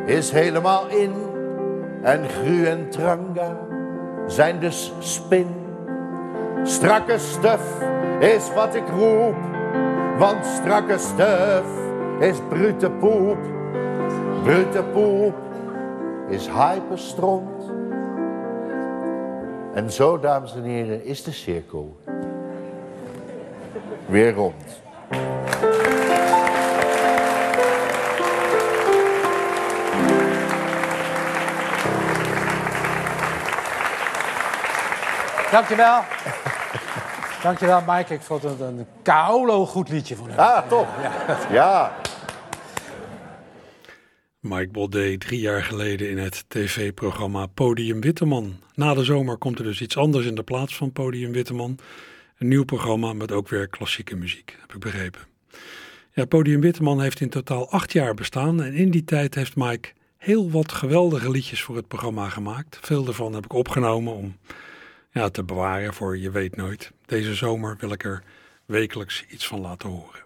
is 0.07 0.31
helemaal 0.31 0.89
in. 0.89 1.15
En 2.03 2.29
Gru 2.29 2.67
en 2.67 2.91
Tranga 2.91 3.57
zijn 4.27 4.61
dus 4.61 4.93
spin. 4.99 5.62
Strakke 6.63 7.19
stuf 7.19 7.83
is 8.21 8.53
wat 8.55 8.75
ik 8.75 8.89
roep. 8.89 9.37
Want 10.19 10.47
strakke 10.47 10.99
stuf 10.99 11.65
is 12.21 12.37
brute 12.49 12.91
poep. 12.91 13.39
Brute 14.43 14.83
poep 14.93 15.35
is 16.29 16.49
hyperstront. 16.49 17.73
En 19.75 19.91
zo, 19.91 20.19
dames 20.19 20.55
en 20.55 20.63
heren, 20.63 21.05
is 21.05 21.23
de 21.23 21.33
cirkel 21.33 21.97
weer 24.07 24.35
rond. 24.35 24.83
Dankjewel. 35.53 36.03
Dankjewel, 37.43 37.83
Mike. 37.87 38.15
Ik 38.15 38.21
vond 38.21 38.43
het 38.43 38.61
een 38.61 38.87
Kaolo 39.03 39.67
goed 39.67 39.89
liedje 39.89 40.17
van 40.17 40.29
hem. 40.29 40.39
Ah, 40.39 40.69
toch? 40.69 40.89
Ja. 41.51 41.97
Mike 44.41 44.71
Baudet 44.71 45.21
drie 45.21 45.41
jaar 45.41 45.63
geleden 45.63 46.11
in 46.11 46.19
het 46.19 46.45
tv-programma 46.49 47.47
Podium 47.47 48.01
Witteman. 48.01 48.61
Na 48.75 48.95
de 48.95 49.05
zomer 49.05 49.37
komt 49.37 49.59
er 49.59 49.65
dus 49.65 49.81
iets 49.81 49.97
anders 49.97 50.27
in 50.27 50.35
de 50.35 50.43
plaats 50.43 50.77
van 50.77 50.93
Podium 50.93 51.33
Witteman. 51.33 51.79
Een 52.39 52.49
nieuw 52.49 52.65
programma 52.65 53.13
met 53.13 53.33
ook 53.33 53.49
weer 53.49 53.69
klassieke 53.69 54.17
muziek, 54.17 54.57
heb 54.61 54.73
ik 54.75 54.81
begrepen. 54.81 55.21
Ja, 56.13 56.25
Podium 56.25 56.61
Witteman 56.61 57.01
heeft 57.01 57.21
in 57.21 57.31
totaal 57.31 57.71
acht 57.71 57.93
jaar 57.93 58.15
bestaan 58.15 58.63
en 58.63 58.75
in 58.75 58.91
die 58.91 59.05
tijd 59.05 59.35
heeft 59.35 59.57
Mike 59.57 59.89
heel 60.17 60.51
wat 60.51 60.73
geweldige 60.73 61.31
liedjes 61.31 61.63
voor 61.63 61.77
het 61.77 61.89
programma 61.89 62.29
gemaakt. 62.29 62.79
Veel 62.81 63.05
daarvan 63.05 63.35
heb 63.35 63.45
ik 63.45 63.53
opgenomen 63.53 64.15
om 64.15 64.37
ja, 65.13 65.29
te 65.29 65.45
bewaren 65.45 65.95
voor 65.95 66.19
je 66.19 66.31
weet 66.31 66.57
nooit. 66.57 66.93
Deze 67.07 67.35
zomer 67.35 67.77
wil 67.79 67.93
ik 67.93 68.05
er 68.05 68.23
wekelijks 68.67 69.25
iets 69.29 69.47
van 69.47 69.61
laten 69.61 69.89
horen. 69.89 70.21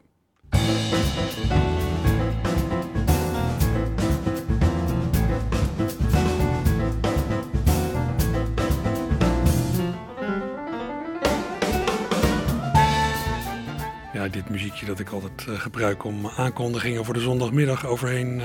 Ja, 14.13 14.29
dit 14.29 14.49
muziekje 14.49 14.87
dat 14.87 14.99
ik 14.99 15.09
altijd 15.09 15.47
uh, 15.49 15.61
gebruik 15.61 16.05
om 16.05 16.27
aankondigingen 16.27 17.05
voor 17.05 17.15
de 17.15 17.21
zondagmiddag 17.21 17.87
overheen 17.87 18.39
uh, 18.39 18.45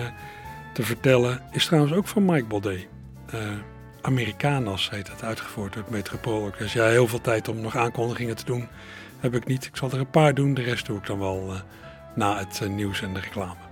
te 0.73 0.83
vertellen, 0.83 1.41
is 1.51 1.65
trouwens 1.65 1.93
ook 1.93 2.07
van 2.07 2.25
Mike 2.25 2.45
Baudet. 2.45 2.87
Uh, 3.33 3.39
Americanas 4.01 4.89
heet 4.89 5.09
het, 5.11 5.23
uitgevoerd 5.23 5.73
door 5.73 5.81
het 5.83 5.91
Metropoolorkest. 5.91 6.73
Ja, 6.73 6.85
heel 6.85 7.07
veel 7.07 7.21
tijd 7.21 7.47
om 7.47 7.61
nog 7.61 7.77
aankondigingen 7.77 8.35
te 8.35 8.45
doen 8.45 8.67
heb 9.19 9.35
ik 9.35 9.47
niet. 9.47 9.65
Ik 9.65 9.75
zal 9.75 9.91
er 9.91 9.99
een 9.99 10.09
paar 10.09 10.33
doen, 10.33 10.53
de 10.53 10.61
rest 10.61 10.85
doe 10.85 10.97
ik 10.97 11.05
dan 11.05 11.19
wel 11.19 11.47
uh, 11.49 11.59
na 12.15 12.37
het 12.37 12.59
uh, 12.63 12.69
nieuws 12.69 13.01
en 13.01 13.13
de 13.13 13.19
reclame. 13.19 13.69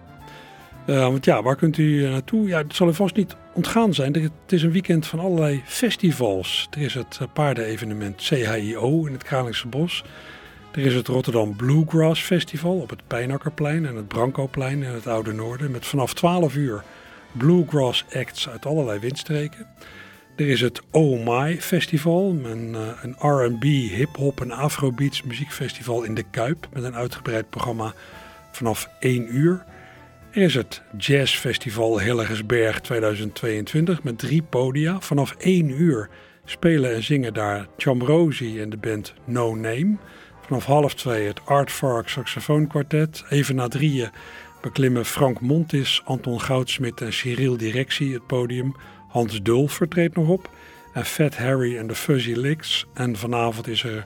Uh, 0.88 1.02
want 1.02 1.26
ja, 1.26 1.44
waar 1.44 1.56
kunt 1.56 1.78
u 1.78 2.10
naartoe? 2.10 2.48
Ja, 2.48 2.58
het 2.58 2.76
zal 2.76 2.88
u 2.88 2.94
vast 2.94 3.16
niet 3.16 3.36
ontgaan 3.54 3.94
zijn. 3.94 4.14
Het 4.14 4.32
is 4.48 4.64
een 4.64 4.72
weekend 4.72 5.08
van 5.08 5.20
allerlei 5.20 5.62
festivals. 5.66 6.68
Er 6.72 6.82
is 6.82 6.94
het 6.94 7.20
paardenevenement 7.34 8.22
CHIO 8.22 9.06
in 9.06 9.14
het 9.14 9.24
Kralingse 9.24 9.68
Bos. 9.68 10.04
Er 10.72 10.86
is 10.86 10.94
het 10.94 11.08
Rotterdam 11.08 11.56
Bluegrass 11.56 12.22
Festival 12.22 12.80
op 12.80 12.90
het 12.90 13.08
Pijnakkerplein 13.08 13.86
en 13.86 13.96
het 13.96 14.08
Brancoplein 14.08 14.84
in 14.84 14.94
het 14.94 15.08
Oude 15.08 15.34
Noorden. 15.34 15.72
Met 15.72 15.86
vanaf 15.86 16.14
12 16.14 16.56
uur 16.56 16.84
bluegrass 17.32 18.06
acts 18.14 18.50
uit 18.50 18.66
allerlei 18.66 19.00
windstreken. 19.00 19.68
Er 20.40 20.50
is 20.50 20.62
het 20.62 20.82
Oh 20.92 21.26
My 21.26 21.62
Festival, 21.62 22.36
een, 22.44 22.76
een 23.02 23.16
R&B, 23.20 23.64
hip-hop 23.64 24.42
en 24.42 24.52
afrobeats 24.52 25.24
muziekfestival 25.24 26.04
in 26.04 26.16
de 26.16 26.24
Kuip 26.32 26.68
met 26.74 26.84
een 26.84 26.96
uitgebreid 26.96 27.50
programma 27.50 27.94
vanaf 28.52 28.90
1 29.00 29.36
uur. 29.36 29.64
Er 30.32 30.42
is 30.42 30.54
het 30.54 30.82
Jazz 30.98 31.36
Festival 31.36 32.00
Hillegersberg 32.00 32.82
2022 32.82 34.04
met 34.04 34.18
drie 34.18 34.42
podia. 34.42 35.00
Vanaf 35.00 35.36
1 35.38 35.70
uur 35.82 36.10
spelen 36.46 36.94
en 36.94 37.04
zingen 37.04 37.34
daar 37.34 37.68
Chamrosi 37.78 38.62
en 38.62 38.70
de 38.70 38.78
band 38.78 39.14
No 39.26 39.56
Name. 39.56 39.98
Vanaf 40.42 40.66
half 40.66 40.96
twee 40.96 41.28
het 41.28 41.40
Art 41.46 41.72
Fark 41.72 42.10
Saxofoon 42.10 42.68
Quartet. 42.68 43.24
Even 43.30 43.56
na 43.56 43.68
drieën 43.68 44.10
beklimmen 44.62 45.06
Frank 45.06 45.42
Montis, 45.42 46.02
Anton 46.06 46.42
Goudsmit 46.42 47.02
en 47.02 47.14
Cyril 47.14 47.58
Directie 47.58 48.14
het 48.14 48.28
podium. 48.28 48.76
Hans 49.10 49.42
Dulfer 49.42 49.88
treedt 49.88 50.16
nog 50.16 50.28
op. 50.28 50.50
En 50.94 51.06
Fat 51.06 51.38
Harry 51.38 51.78
en 51.78 51.88
de 51.88 51.96
Fuzzy 51.96 52.34
Licks. 52.34 52.86
En 52.94 53.16
vanavond 53.16 53.68
is 53.68 53.84
er 53.84 54.06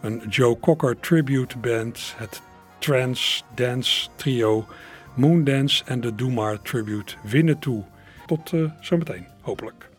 een 0.00 0.22
Joe 0.28 0.58
Cocker 0.60 1.00
tribute 1.00 1.58
band. 1.58 2.14
Het 2.16 2.42
Trance 2.78 3.42
Dance 3.54 4.08
Trio 4.16 4.66
Moondance 5.14 5.84
en 5.84 6.00
de 6.00 6.14
Doe 6.14 6.32
Maar 6.32 6.62
tribute 6.62 7.14
winnen 7.22 7.58
toe. 7.58 7.84
Tot 8.26 8.52
uh, 8.52 8.70
zometeen, 8.80 9.26
hopelijk. 9.40 9.90